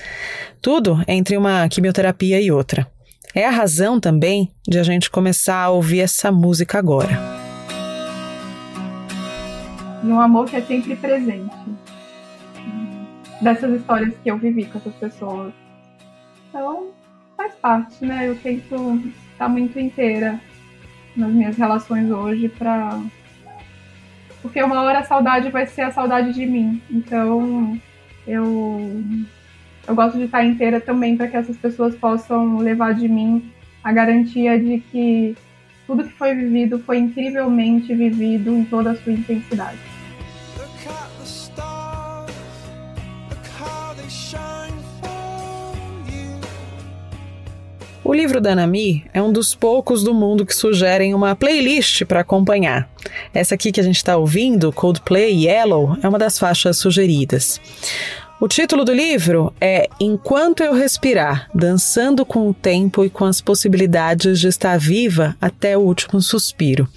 Tudo 0.62 1.04
entre 1.08 1.36
uma 1.38 1.68
quimioterapia 1.68 2.40
e 2.40 2.52
outra. 2.52 2.88
É 3.34 3.46
a 3.46 3.52
razão 3.52 4.00
também 4.00 4.52
de 4.68 4.80
a 4.80 4.84
gente 4.84 5.10
começar 5.10 5.64
a 5.64 5.70
ouvir 5.70 6.02
essa 6.02 6.32
música 6.32 6.78
agora. 6.78 7.40
e 10.04 10.08
um 10.08 10.20
amor 10.20 10.46
que 10.46 10.56
é 10.56 10.62
sempre 10.62 10.96
presente. 10.96 11.56
Dessas 13.42 13.80
histórias 13.80 14.14
que 14.24 14.30
eu 14.30 14.38
vivi 14.38 14.66
com 14.66 14.78
essas 14.78 14.94
pessoas. 14.96 15.54
Então, 16.50 16.88
parte, 17.62 18.06
né? 18.06 18.28
Eu 18.28 18.36
tento 18.36 19.02
estar 19.32 19.48
muito 19.50 19.80
inteira 19.80 20.40
nas 21.16 21.32
minhas 21.32 21.58
relações 21.58 22.10
hoje 22.10 22.50
para 22.50 23.00
porque 24.42 24.64
uma 24.64 24.82
hora 24.82 25.00
a 25.00 25.04
saudade 25.04 25.50
vai 25.50 25.66
ser 25.66 25.82
a 25.82 25.92
saudade 25.92 26.34
de 26.34 26.46
mim. 26.46 26.82
Então, 26.90 27.80
eu 28.26 29.04
eu 29.88 29.96
gosto 29.96 30.18
de 30.18 30.26
estar 30.26 30.46
inteira 30.46 30.80
também 30.80 31.18
para 31.18 31.28
que 31.28 31.38
essas 31.38 31.58
pessoas 31.58 31.96
possam 31.96 32.58
levar 32.58 32.94
de 32.94 33.08
mim 33.08 33.52
a 33.84 33.92
garantia 33.92 34.60
de 34.60 34.80
que 34.80 35.36
tudo 35.88 36.04
que 36.04 36.14
foi 36.14 36.36
vivido 36.36 36.80
foi 36.80 37.00
incrivelmente 37.00 37.94
vivido 37.96 38.52
em 38.56 38.64
toda 38.64 38.92
a 38.92 38.96
sua 38.96 39.14
intensidade. 39.14 39.99
O 48.10 48.14
livro 48.16 48.42
da 48.42 48.56
Nami 48.56 49.06
é 49.14 49.22
um 49.22 49.32
dos 49.32 49.54
poucos 49.54 50.02
do 50.04 50.16
mundo 50.16 50.44
que 50.44 50.56
sugerem 50.56 51.14
uma 51.14 51.36
playlist 51.36 52.06
para 52.06 52.22
acompanhar. 52.22 52.90
Essa 53.32 53.54
aqui 53.54 53.72
que 53.72 53.80
a 53.80 53.84
gente 53.84 53.98
está 53.98 54.18
ouvindo, 54.18 54.74
Coldplay 54.74 55.46
Yellow, 55.46 55.96
é 56.02 56.10
uma 56.10 56.18
das 56.18 56.40
faixas 56.40 56.78
sugeridas. 56.78 57.62
O 58.42 58.48
título 58.48 58.84
do 58.84 58.92
livro 58.92 59.54
é 59.62 59.88
Enquanto 60.00 60.64
Eu 60.64 60.74
Respirar, 60.74 61.52
dançando 61.54 62.26
com 62.26 62.50
o 62.50 62.54
tempo 62.54 63.06
e 63.06 63.12
com 63.12 63.26
as 63.26 63.42
possibilidades 63.42 64.40
de 64.40 64.48
estar 64.48 64.80
viva 64.80 65.38
até 65.40 65.78
o 65.78 65.82
último 65.82 66.20
suspiro. 66.20 66.90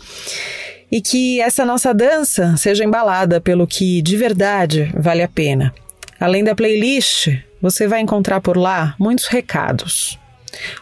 E 0.90 1.02
que 1.02 1.42
essa 1.42 1.62
nossa 1.62 1.92
dança 1.92 2.56
seja 2.56 2.86
embalada 2.86 3.38
pelo 3.38 3.66
que 3.66 4.00
de 4.00 4.16
verdade 4.16 4.90
vale 4.96 5.22
a 5.22 5.28
pena. 5.28 5.74
Além 6.18 6.42
da 6.42 6.54
playlist, 6.54 7.28
você 7.60 7.86
vai 7.86 8.00
encontrar 8.00 8.40
por 8.40 8.56
lá 8.56 8.94
muitos 8.98 9.26
recados. 9.26 10.21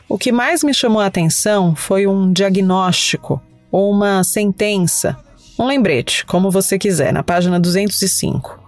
O 0.08 0.18
que 0.18 0.32
mais 0.32 0.62
me 0.64 0.74
chamou 0.74 1.00
a 1.00 1.06
atenção 1.06 1.74
foi 1.74 2.06
um 2.06 2.32
diagnóstico 2.32 3.40
ou 3.70 3.90
uma 3.90 4.24
sentença, 4.24 5.16
um 5.58 5.66
lembrete, 5.66 6.24
como 6.26 6.50
você 6.50 6.78
quiser, 6.78 7.12
na 7.12 7.22
página 7.22 7.60
205. 7.60 8.58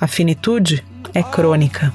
A 0.00 0.06
finitude 0.06 0.84
é 1.14 1.22
crônica. 1.22 1.92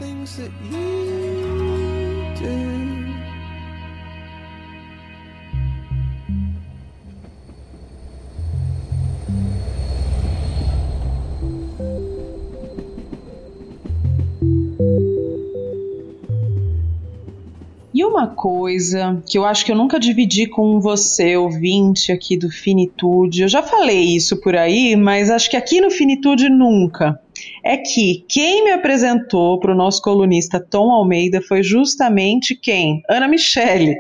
Coisa 18.39 19.21
que 19.30 19.38
eu 19.38 19.43
acho 19.43 19.65
que 19.65 19.71
eu 19.71 19.75
nunca 19.75 19.99
dividi 19.99 20.47
com 20.47 20.80
você, 20.80 21.36
ouvinte 21.36 22.10
aqui 22.10 22.38
do 22.38 22.49
Finitude, 22.49 23.41
eu 23.41 23.49
já 23.49 23.62
falei 23.62 24.15
isso 24.15 24.39
por 24.39 24.56
aí, 24.56 24.95
mas 24.95 25.30
acho 25.30 25.49
que 25.49 25.58
aqui 25.58 25.82
no 25.82 25.91
Finitude 25.91 26.47
nunca. 26.47 27.19
É 27.63 27.75
que 27.75 28.23
quem 28.30 28.63
me 28.63 28.71
apresentou 28.71 29.60
para 29.60 29.73
o 29.73 29.75
nosso 29.75 30.02
colunista 30.02 30.58
Tom 30.58 30.89
Almeida 30.89 31.41
foi 31.41 31.62
justamente 31.62 32.56
quem? 32.56 33.02
Ana 33.10 33.28
Michele. 33.28 33.97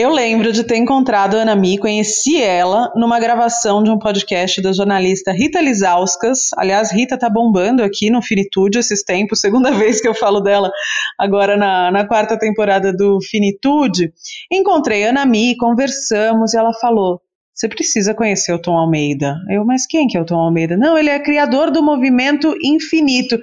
Eu 0.00 0.12
lembro 0.12 0.52
de 0.52 0.62
ter 0.62 0.76
encontrado 0.76 1.36
a 1.36 1.40
Ana 1.42 1.56
Mi, 1.56 1.76
conheci 1.76 2.40
ela 2.40 2.88
numa 2.94 3.18
gravação 3.18 3.82
de 3.82 3.90
um 3.90 3.98
podcast 3.98 4.62
da 4.62 4.72
jornalista 4.72 5.32
Rita 5.32 5.60
Lizauskas. 5.60 6.50
Aliás, 6.56 6.92
Rita 6.92 7.18
tá 7.18 7.28
bombando 7.28 7.82
aqui 7.82 8.08
no 8.08 8.22
Finitude 8.22 8.78
esses 8.78 9.02
tempos, 9.02 9.40
segunda 9.40 9.72
vez 9.76 10.00
que 10.00 10.06
eu 10.06 10.14
falo 10.14 10.38
dela 10.38 10.70
agora 11.18 11.56
na, 11.56 11.90
na 11.90 12.06
quarta 12.06 12.38
temporada 12.38 12.92
do 12.92 13.18
Finitude. 13.28 14.12
Encontrei 14.48 15.04
a 15.04 15.08
Ana 15.08 15.26
Mi, 15.26 15.56
conversamos 15.56 16.54
e 16.54 16.56
ela 16.56 16.72
falou: 16.74 17.20
você 17.58 17.68
precisa 17.68 18.14
conhecer 18.14 18.52
o 18.52 18.58
Tom 18.58 18.78
Almeida. 18.78 19.34
Eu, 19.48 19.64
mas 19.64 19.84
quem 19.84 20.06
que 20.06 20.16
é 20.16 20.20
o 20.20 20.24
Tom 20.24 20.36
Almeida? 20.36 20.76
Não, 20.76 20.96
ele 20.96 21.10
é 21.10 21.18
criador 21.18 21.72
do 21.72 21.82
movimento 21.82 22.54
Infinito. 22.62 23.36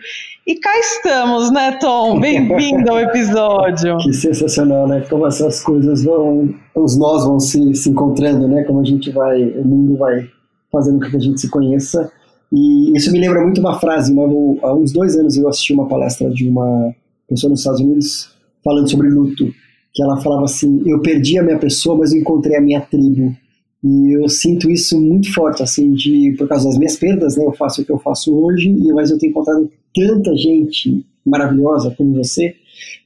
E 0.47 0.55
cá 0.55 0.71
estamos, 0.79 1.51
né, 1.51 1.77
Tom? 1.81 2.17
Bem-vindo 2.21 2.89
ao 2.89 2.97
episódio. 2.97 3.97
Que 3.97 4.13
sensacional, 4.13 4.87
né? 4.87 5.01
Como 5.09 5.27
essas 5.27 5.61
coisas 5.61 6.05
vão, 6.05 6.55
os 6.73 6.97
nós 6.97 7.25
vão 7.25 7.41
se, 7.41 7.75
se 7.75 7.89
encontrando, 7.89 8.47
né? 8.47 8.63
Como 8.63 8.79
a 8.79 8.85
gente 8.85 9.11
vai, 9.11 9.43
o 9.49 9.67
mundo 9.67 9.97
vai 9.97 10.25
fazendo 10.71 11.01
com 11.01 11.09
que 11.11 11.17
a 11.17 11.19
gente 11.19 11.41
se 11.41 11.49
conheça. 11.49 12.09
E 12.53 12.95
isso 12.95 13.11
me 13.11 13.19
lembra 13.19 13.41
muito 13.41 13.59
uma 13.59 13.77
frase. 13.81 14.13
Uma, 14.13 14.23
há 14.65 14.73
uns 14.73 14.93
dois 14.93 15.17
anos 15.17 15.35
eu 15.35 15.49
assisti 15.49 15.73
uma 15.73 15.89
palestra 15.89 16.29
de 16.29 16.47
uma 16.47 16.95
pessoa 17.27 17.51
nos 17.51 17.59
Estados 17.59 17.81
Unidos 17.81 18.33
falando 18.63 18.89
sobre 18.89 19.09
luto. 19.09 19.53
Que 19.93 20.01
ela 20.01 20.15
falava 20.21 20.45
assim: 20.45 20.81
Eu 20.85 21.01
perdi 21.01 21.37
a 21.37 21.43
minha 21.43 21.59
pessoa, 21.59 21.97
mas 21.97 22.13
eu 22.13 22.21
encontrei 22.21 22.55
a 22.55 22.61
minha 22.61 22.79
tribo. 22.79 23.35
E 23.83 24.17
eu 24.17 24.27
sinto 24.27 24.69
isso 24.69 24.99
muito 24.99 25.31
forte, 25.33 25.61
assim, 25.61 25.93
de, 25.93 26.33
por 26.37 26.47
causa 26.47 26.67
das 26.67 26.77
minhas 26.77 26.95
perdas, 26.95 27.37
né? 27.37 27.45
Eu 27.45 27.53
faço 27.53 27.81
o 27.81 27.85
que 27.85 27.91
eu 27.91 27.99
faço 27.99 28.35
hoje, 28.35 28.71
mas 28.93 29.11
eu 29.11 29.17
tenho 29.17 29.31
encontrado 29.31 29.71
tanta 29.93 30.35
gente 30.35 31.05
maravilhosa 31.25 31.93
como 31.95 32.15
você, 32.15 32.55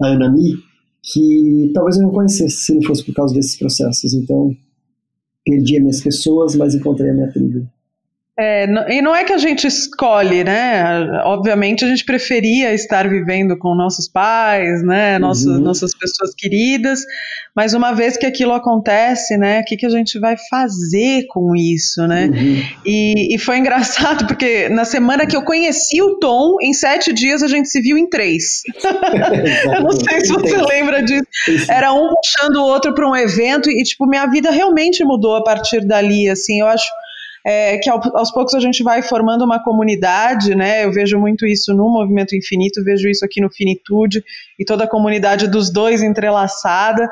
a 0.02 0.08
Ana 0.08 0.32
Mi, 0.32 0.56
que 1.04 1.72
talvez 1.74 1.98
eu 1.98 2.04
não 2.04 2.12
conhecesse 2.12 2.58
se 2.58 2.74
não 2.74 2.82
fosse 2.84 3.04
por 3.04 3.14
causa 3.14 3.34
desses 3.34 3.58
processos. 3.58 4.14
Então, 4.14 4.56
perdi 5.46 5.78
as 5.78 5.82
minhas 5.82 6.02
pessoas, 6.02 6.56
mas 6.56 6.76
encontrei 6.76 7.10
a 7.10 7.14
minha 7.14 7.32
tribo. 7.32 7.68
É, 8.40 8.66
e 8.88 9.02
não 9.02 9.14
é 9.14 9.26
que 9.26 9.34
a 9.34 9.38
gente 9.38 9.68
escolhe, 9.68 10.46
né? 10.46 11.22
Obviamente 11.26 11.84
a 11.84 11.90
gente 11.90 12.06
preferia 12.06 12.74
estar 12.74 13.10
vivendo 13.10 13.58
com 13.58 13.76
nossos 13.76 14.08
pais, 14.08 14.82
né? 14.82 15.20
Nossos, 15.20 15.46
uhum. 15.46 15.60
Nossas 15.60 15.94
pessoas 15.94 16.34
queridas, 16.34 17.04
mas 17.54 17.74
uma 17.74 17.92
vez 17.92 18.16
que 18.16 18.26
aquilo 18.26 18.54
acontece, 18.54 19.36
né? 19.36 19.60
O 19.60 19.66
que, 19.66 19.76
que 19.76 19.86
a 19.86 19.90
gente 19.90 20.18
vai 20.20 20.38
fazer 20.50 21.26
com 21.28 21.54
isso, 21.54 22.08
né? 22.08 22.28
Uhum. 22.28 22.64
E, 22.86 23.36
e, 23.36 23.38
foi 23.38 23.58
engraçado 23.58 24.26
porque 24.26 24.70
na 24.70 24.86
semana 24.86 25.28
que 25.28 25.36
eu 25.36 25.44
conheci 25.44 26.02
o 26.02 26.18
Tom, 26.18 26.56
em 26.62 26.72
sete 26.72 27.12
dias 27.12 27.44
a 27.44 27.48
gente 27.48 27.68
se 27.68 27.82
viu 27.82 27.98
em 27.98 28.08
três. 28.08 28.62
eu 29.66 29.84
não 29.84 29.92
sei 29.92 30.22
se 30.22 30.32
você 30.32 30.56
lembra 30.62 31.04
disso. 31.04 31.26
Era 31.70 31.92
um 31.92 32.10
puxando 32.14 32.56
o 32.56 32.64
outro 32.64 32.94
para 32.94 33.10
um 33.10 33.16
evento 33.16 33.70
e 33.70 33.84
tipo 33.84 34.08
minha 34.08 34.28
vida 34.28 34.50
realmente 34.50 35.04
mudou 35.04 35.36
a 35.36 35.44
partir 35.44 35.86
dali, 35.86 36.30
assim. 36.30 36.62
Eu 36.62 36.68
acho 36.68 36.88
é, 37.46 37.78
que 37.78 37.90
aos 37.90 38.32
poucos 38.32 38.54
a 38.54 38.60
gente 38.60 38.84
vai 38.84 39.02
formando 39.02 39.44
uma 39.44 39.64
comunidade, 39.64 40.56
né? 40.56 40.84
Eu 40.84 40.92
vejo 40.92 41.18
muito 41.18 41.46
isso 41.46 41.74
no 41.74 41.90
Movimento 41.90 42.36
Infinito, 42.36 42.84
vejo 42.84 43.08
isso 43.10 43.24
aqui 43.26 43.42
no 43.42 43.50
Finitude 43.50 44.24
e 44.58 44.66
toda 44.66 44.84
a 44.84 44.90
comunidade 44.90 45.48
dos 45.48 45.72
dois 45.72 46.02
entrelaçada. 46.02 47.08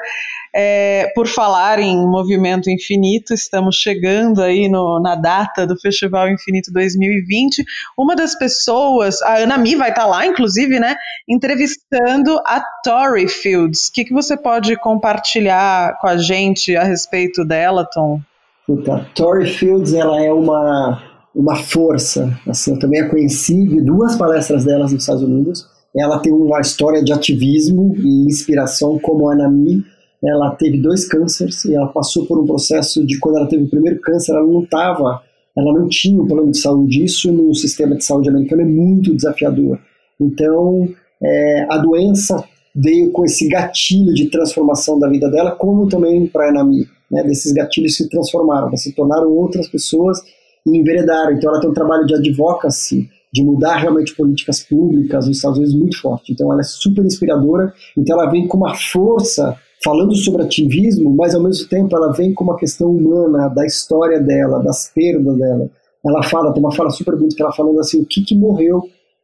É, 0.56 1.12
por 1.14 1.28
falar 1.28 1.80
em 1.80 1.96
Movimento 2.08 2.70
Infinito, 2.70 3.34
estamos 3.34 3.76
chegando 3.76 4.42
aí 4.42 4.68
no, 4.68 5.00
na 5.00 5.16
data 5.16 5.68
do 5.68 5.80
Festival 5.80 6.30
Infinito 6.30 6.72
2020. 6.72 7.64
Uma 7.98 8.16
das 8.16 8.36
pessoas, 8.36 9.22
a 9.22 9.38
Ana 9.38 9.58
Mi 9.58 9.76
vai 9.76 9.90
estar 9.90 10.04
tá 10.04 10.08
lá, 10.08 10.26
inclusive, 10.26 10.80
né, 10.80 10.96
entrevistando 11.28 12.40
a 12.46 12.62
Tori 12.84 13.28
Fields. 13.28 13.88
O 13.88 13.94
que, 13.94 14.06
que 14.06 14.14
você 14.14 14.36
pode 14.36 14.76
compartilhar 14.78 15.98
com 16.00 16.08
a 16.08 16.18
gente 16.18 16.76
a 16.76 16.84
respeito 16.84 17.46
dela, 17.46 17.88
Tom? 17.94 18.22
Puta, 18.68 19.08
Tori 19.16 19.48
Fields, 19.48 19.94
ela 19.94 20.22
é 20.22 20.30
uma, 20.30 21.02
uma 21.34 21.56
força, 21.56 22.38
assim, 22.46 22.74
eu 22.74 22.80
também 22.80 23.00
a 23.00 23.10
conheci, 23.10 23.66
vi 23.66 23.82
duas 23.82 24.18
palestras 24.18 24.66
delas 24.66 24.92
nos 24.92 25.04
Estados 25.04 25.24
Unidos, 25.24 25.66
ela 25.96 26.20
tem 26.20 26.34
uma 26.34 26.60
história 26.60 27.02
de 27.02 27.14
ativismo 27.14 27.96
e 27.96 28.26
inspiração 28.26 29.00
como 29.00 29.30
a 29.30 29.34
Anami, 29.34 29.86
ela 30.22 30.54
teve 30.56 30.82
dois 30.82 31.08
cânceres 31.08 31.64
e 31.64 31.76
ela 31.76 31.88
passou 31.88 32.26
por 32.26 32.42
um 32.42 32.46
processo 32.46 33.06
de 33.06 33.18
quando 33.20 33.38
ela 33.38 33.48
teve 33.48 33.64
o 33.64 33.70
primeiro 33.70 34.02
câncer, 34.02 34.34
ela 34.34 34.46
não 34.46 34.62
estava, 34.62 35.22
ela 35.56 35.74
não 35.74 35.88
tinha 35.88 36.22
um 36.22 36.28
plano 36.28 36.52
de 36.52 36.60
saúde, 36.60 37.06
isso 37.06 37.32
no 37.32 37.56
sistema 37.56 37.96
de 37.96 38.04
saúde 38.04 38.28
americano 38.28 38.64
é 38.64 38.66
muito 38.66 39.16
desafiador. 39.16 39.80
Então, 40.20 40.90
é, 41.24 41.68
a 41.70 41.78
doença 41.78 42.44
veio 42.76 43.12
com 43.12 43.24
esse 43.24 43.48
gatilho 43.48 44.14
de 44.14 44.30
transformação 44.30 45.00
da 45.00 45.08
vida 45.08 45.32
dela, 45.32 45.52
como 45.52 45.88
também 45.88 46.28
para 46.28 46.48
a 46.48 46.50
Anami 46.50 46.86
né, 47.12 47.24
desses 47.24 47.52
gatilhos 47.52 47.96
se 47.96 48.10
transformaram, 48.10 48.76
se 48.76 48.94
tornaram 48.94 49.30
outras 49.32 49.68
pessoas 49.68 50.20
e 50.66 50.78
enveredaram. 50.78 51.34
Então 51.34 51.52
ela 51.52 51.60
tem 51.60 51.70
um 51.70 51.74
trabalho 51.74 52.06
de 52.06 52.16
advocacy, 52.16 53.10
de 53.34 53.44
mudar 53.44 53.78
realmente 53.78 54.16
políticas 54.16 54.64
públicas 54.64 55.28
nos 55.28 55.38
Estados 55.38 55.58
Unidos 55.58 55.76
muito 55.76 56.02
forte. 56.02 56.32
Então 56.32 56.52
ela 56.52 56.62
é 56.62 56.64
super 56.64 57.06
inspiradora, 57.06 57.74
então 57.98 58.20
ela 58.20 58.30
vem 58.30 58.48
com 58.48 58.58
uma 58.58 58.76
força 58.76 59.58
falando 59.84 60.16
sobre 60.16 60.44
ativismo, 60.44 61.16
mas 61.16 61.36
ao 61.36 61.44
mesmo 61.44 61.68
tempo 61.70 61.96
ela 61.96 62.12
vem 62.12 62.34
com 62.34 62.44
uma 62.44 62.58
questão 62.58 62.90
humana, 62.90 63.48
da 63.50 63.66
história 63.66 64.20
dela, 64.20 64.64
das 64.64 64.92
perdas 64.94 65.38
dela. 65.38 65.70
Ela 66.06 66.24
fala, 66.24 66.54
tem 66.54 66.64
uma 66.64 66.74
fala 66.74 66.90
super 66.90 67.16
bonita 67.16 67.36
que 67.36 67.42
ela 67.42 67.52
falando 67.52 67.80
assim, 67.80 68.02
o 68.02 68.06
que 68.06 68.24
que 68.24 68.36
morreu, 68.36 68.82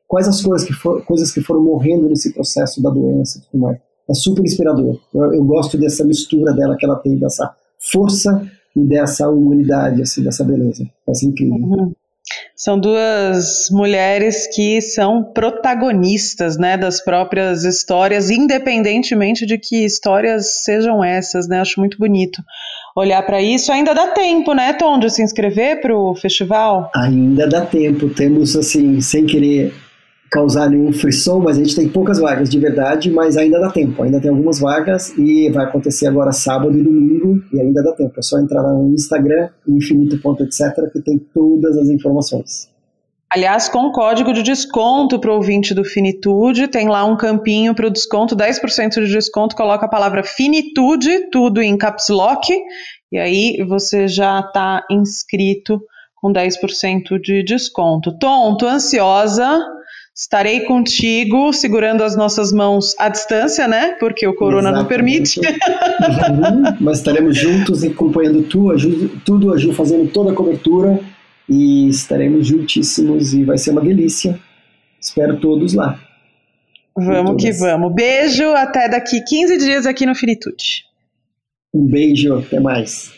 quais 0.07 0.27
as 0.27 0.41
coisas 0.41 0.67
que, 0.67 0.73
for, 0.73 1.03
coisas 1.05 1.31
que 1.31 1.41
foram 1.41 1.63
morrendo 1.63 2.07
nesse 2.07 2.34
processo 2.34 2.81
da 2.84 2.89
doença 2.89 3.39
e 3.39 3.41
tudo 3.41 3.61
mais. 3.61 3.77
É 4.09 4.13
super 4.13 4.43
inspirador. 4.43 4.99
Eu, 5.13 5.34
eu 5.34 5.43
gosto 5.43 5.77
dessa 5.77 6.03
mistura 6.03 6.53
dela 6.53 6.75
que 6.77 6.86
ela 6.86 6.97
tem, 6.97 7.17
dessa 7.17 7.55
força 7.91 8.49
e 8.75 8.81
dessa 8.88 9.29
humanidade, 9.29 10.01
assim, 10.01 10.23
dessa 10.23 10.43
beleza. 10.43 10.86
Vai 11.05 11.15
ser 11.15 11.27
incrível. 11.27 11.55
Uhum. 11.55 11.93
São 12.55 12.79
duas 12.79 13.67
mulheres 13.69 14.47
que 14.55 14.81
são 14.81 15.23
protagonistas, 15.23 16.57
né, 16.57 16.77
das 16.77 17.03
próprias 17.03 17.65
histórias, 17.65 18.29
independentemente 18.29 19.45
de 19.45 19.57
que 19.57 19.84
histórias 19.84 20.63
sejam 20.63 21.03
essas, 21.03 21.47
né? 21.47 21.59
Acho 21.59 21.79
muito 21.79 21.97
bonito 21.97 22.41
olhar 22.95 23.21
para 23.23 23.41
isso. 23.41 23.71
Ainda 23.71 23.93
dá 23.93 24.07
tempo, 24.11 24.53
né, 24.53 24.71
Tom, 24.73 24.99
de 24.99 25.09
se 25.09 25.21
inscrever 25.21 25.81
para 25.81 25.95
o 25.95 26.15
festival? 26.15 26.89
Ainda 26.95 27.47
dá 27.47 27.65
tempo. 27.65 28.09
Temos, 28.09 28.55
assim, 28.55 29.01
sem 29.01 29.25
querer 29.25 29.73
causar 30.34 30.67
nenhum 30.67 30.91
frisson, 30.91 31.39
mas 31.39 31.57
a 31.57 31.63
gente 31.63 31.75
tem 31.75 31.88
poucas 31.88 32.17
vagas 32.17 32.49
de 32.49 32.57
verdade, 32.57 33.11
mas 33.11 33.38
ainda 33.38 33.59
dá 33.59 33.69
tempo. 33.69 34.01
Ainda 34.01 34.19
tem 34.19 34.31
algumas 34.31 34.59
vagas 34.59 35.15
e 35.15 35.47
vai 35.51 35.65
acontecer 35.65 36.07
agora 36.07 36.31
sábado 36.31 36.75
e 36.75 36.81
domingo 36.81 37.39
e 37.53 37.61
ainda 37.61 37.84
dá 37.84 37.93
tempo. 37.93 38.13
É 38.17 38.21
só 38.23 38.39
entrar 38.39 38.63
no 38.63 38.91
Instagram, 38.91 39.49
infinito.etc, 39.67 40.91
que 40.91 41.01
tem 41.01 41.19
todas 41.19 41.77
as 41.77 41.88
informações. 41.88 42.67
Aliás, 43.29 43.69
com 43.69 43.91
código 43.91 44.34
de 44.34 44.41
desconto 44.41 45.19
para 45.19 45.31
o 45.31 45.36
ouvinte 45.36 45.73
do 45.73 45.84
Finitude, 45.84 46.67
tem 46.67 46.88
lá 46.88 47.05
um 47.05 47.15
campinho 47.15 47.75
para 47.75 47.88
o 47.88 47.91
desconto, 47.91 48.36
10% 48.36 49.05
de 49.05 49.11
desconto, 49.11 49.55
coloca 49.55 49.86
a 49.86 49.89
palavra 49.89 50.23
Finitude, 50.23 51.29
tudo 51.31 51.61
em 51.61 51.77
caps 51.77 52.09
lock, 52.09 52.53
e 53.11 53.17
aí 53.17 53.63
você 53.67 54.07
já 54.07 54.39
está 54.39 54.84
inscrito 54.89 55.79
com 56.15 56.31
10% 56.31 57.19
de 57.19 57.43
desconto. 57.43 58.17
Tom, 58.19 58.55
tô 58.55 58.67
ansiosa, 58.67 59.59
estarei 60.16 60.61
contigo, 60.61 61.51
segurando 61.51 62.03
as 62.03 62.16
nossas 62.16 62.51
mãos 62.51 62.95
à 62.99 63.09
distância, 63.09 63.68
né? 63.68 63.93
Porque 63.99 64.28
o 64.28 64.36
corona 64.36 64.70
Exatamente. 64.70 64.82
não 64.82 64.88
permite. 64.88 65.39
Uhum, 65.39 66.78
mas 66.82 66.99
estaremos 66.99 67.36
juntos 67.36 67.84
acompanhando 67.84 68.43
tudo, 68.43 69.09
tudo, 69.26 69.53
a 69.53 69.57
Ju 69.57 69.74
fazendo 69.74 70.11
toda 70.11 70.32
a 70.32 70.36
cobertura 70.36 70.99
e 71.49 71.89
estaremos 71.89 72.47
juntíssimos 72.47 73.34
e 73.34 73.43
vai 73.43 73.57
ser 73.57 73.72
uma 73.72 73.82
delícia. 73.82 74.39
Espero 75.01 75.39
todos 75.39 75.74
lá. 75.74 75.99
Vamos 76.95 77.41
que 77.41 77.51
vamos. 77.53 77.93
Beijo, 77.93 78.51
até 78.53 78.88
daqui 78.88 79.22
15 79.22 79.57
dias 79.57 79.86
aqui 79.86 80.05
no 80.05 80.14
Finitude. 80.14 80.86
Um 81.74 81.88
beijo, 81.88 82.38
até 82.38 82.59
mais. 82.59 83.11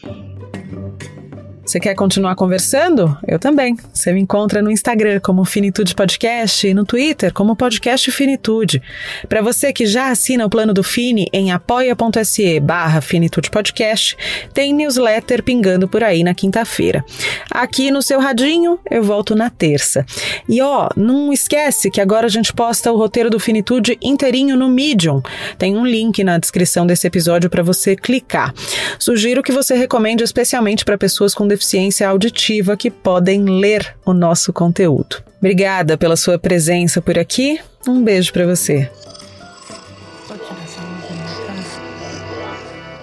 Você 1.66 1.80
quer 1.80 1.96
continuar 1.96 2.36
conversando? 2.36 3.18
Eu 3.28 3.40
também. 3.40 3.76
Você 3.92 4.14
me 4.14 4.22
encontra 4.22 4.62
no 4.62 4.70
Instagram 4.70 5.20
como 5.20 5.44
Finitude 5.44 5.96
Podcast 5.96 6.68
e 6.68 6.76
no 6.76 6.86
Twitter 6.86 7.34
como 7.34 7.56
Podcast 7.56 8.12
Finitude. 8.12 8.84
Para 9.28 9.42
você 9.42 9.74
que 9.74 9.88
já 9.88 10.12
assina 10.12 10.46
o 10.46 10.50
plano 10.50 10.76
do 10.76 10.84
Fini 10.84 11.26
em 11.34 11.52
apoia.se 11.52 12.60
barra 12.60 13.02
Finitude 13.02 13.50
Podcast, 13.50 14.16
tem 14.54 14.76
newsletter 14.76 15.42
pingando 15.42 15.88
por 15.88 16.04
aí 16.04 16.24
na 16.24 16.36
quinta-feira. 16.36 17.04
Aqui 17.50 17.90
no 17.90 18.04
seu 18.04 18.20
radinho, 18.20 18.80
eu 18.92 19.02
volto 19.02 19.34
na 19.34 19.50
terça. 19.50 20.06
E 20.48 20.62
ó, 20.62 20.90
não 20.96 21.34
esquece 21.34 21.90
que 21.90 22.00
agora 22.00 22.28
a 22.28 22.30
gente 22.30 22.54
posta 22.54 22.92
o 22.92 22.98
roteiro 22.98 23.32
do 23.32 23.40
Finitude 23.40 23.98
inteirinho 24.04 24.56
no 24.56 24.70
Medium. 24.70 25.20
Tem 25.58 25.76
um 25.76 25.86
link 25.86 26.24
na 26.24 26.38
descrição 26.38 26.86
desse 26.86 27.08
episódio 27.08 27.50
para 27.50 27.64
você 27.64 27.96
clicar. 27.96 28.54
Sugiro 29.00 29.42
que 29.42 29.52
você 29.52 29.74
recomende 29.74 30.24
especialmente 30.24 30.86
para 30.86 30.96
pessoas 30.96 31.34
com 31.34 31.55
deficiência 31.56 32.08
auditiva 32.08 32.78
que 32.78 32.92
podem 32.92 33.46
ler 33.46 33.96
o 34.06 34.14
nosso 34.14 34.52
conteúdo. 34.52 35.24
Obrigada 35.38 35.98
pela 35.98 36.16
sua 36.16 36.38
presença 36.38 37.02
por 37.02 37.18
aqui. 37.18 37.60
Um 37.88 38.04
beijo 38.04 38.34
para 38.34 38.46
você. 38.46 38.90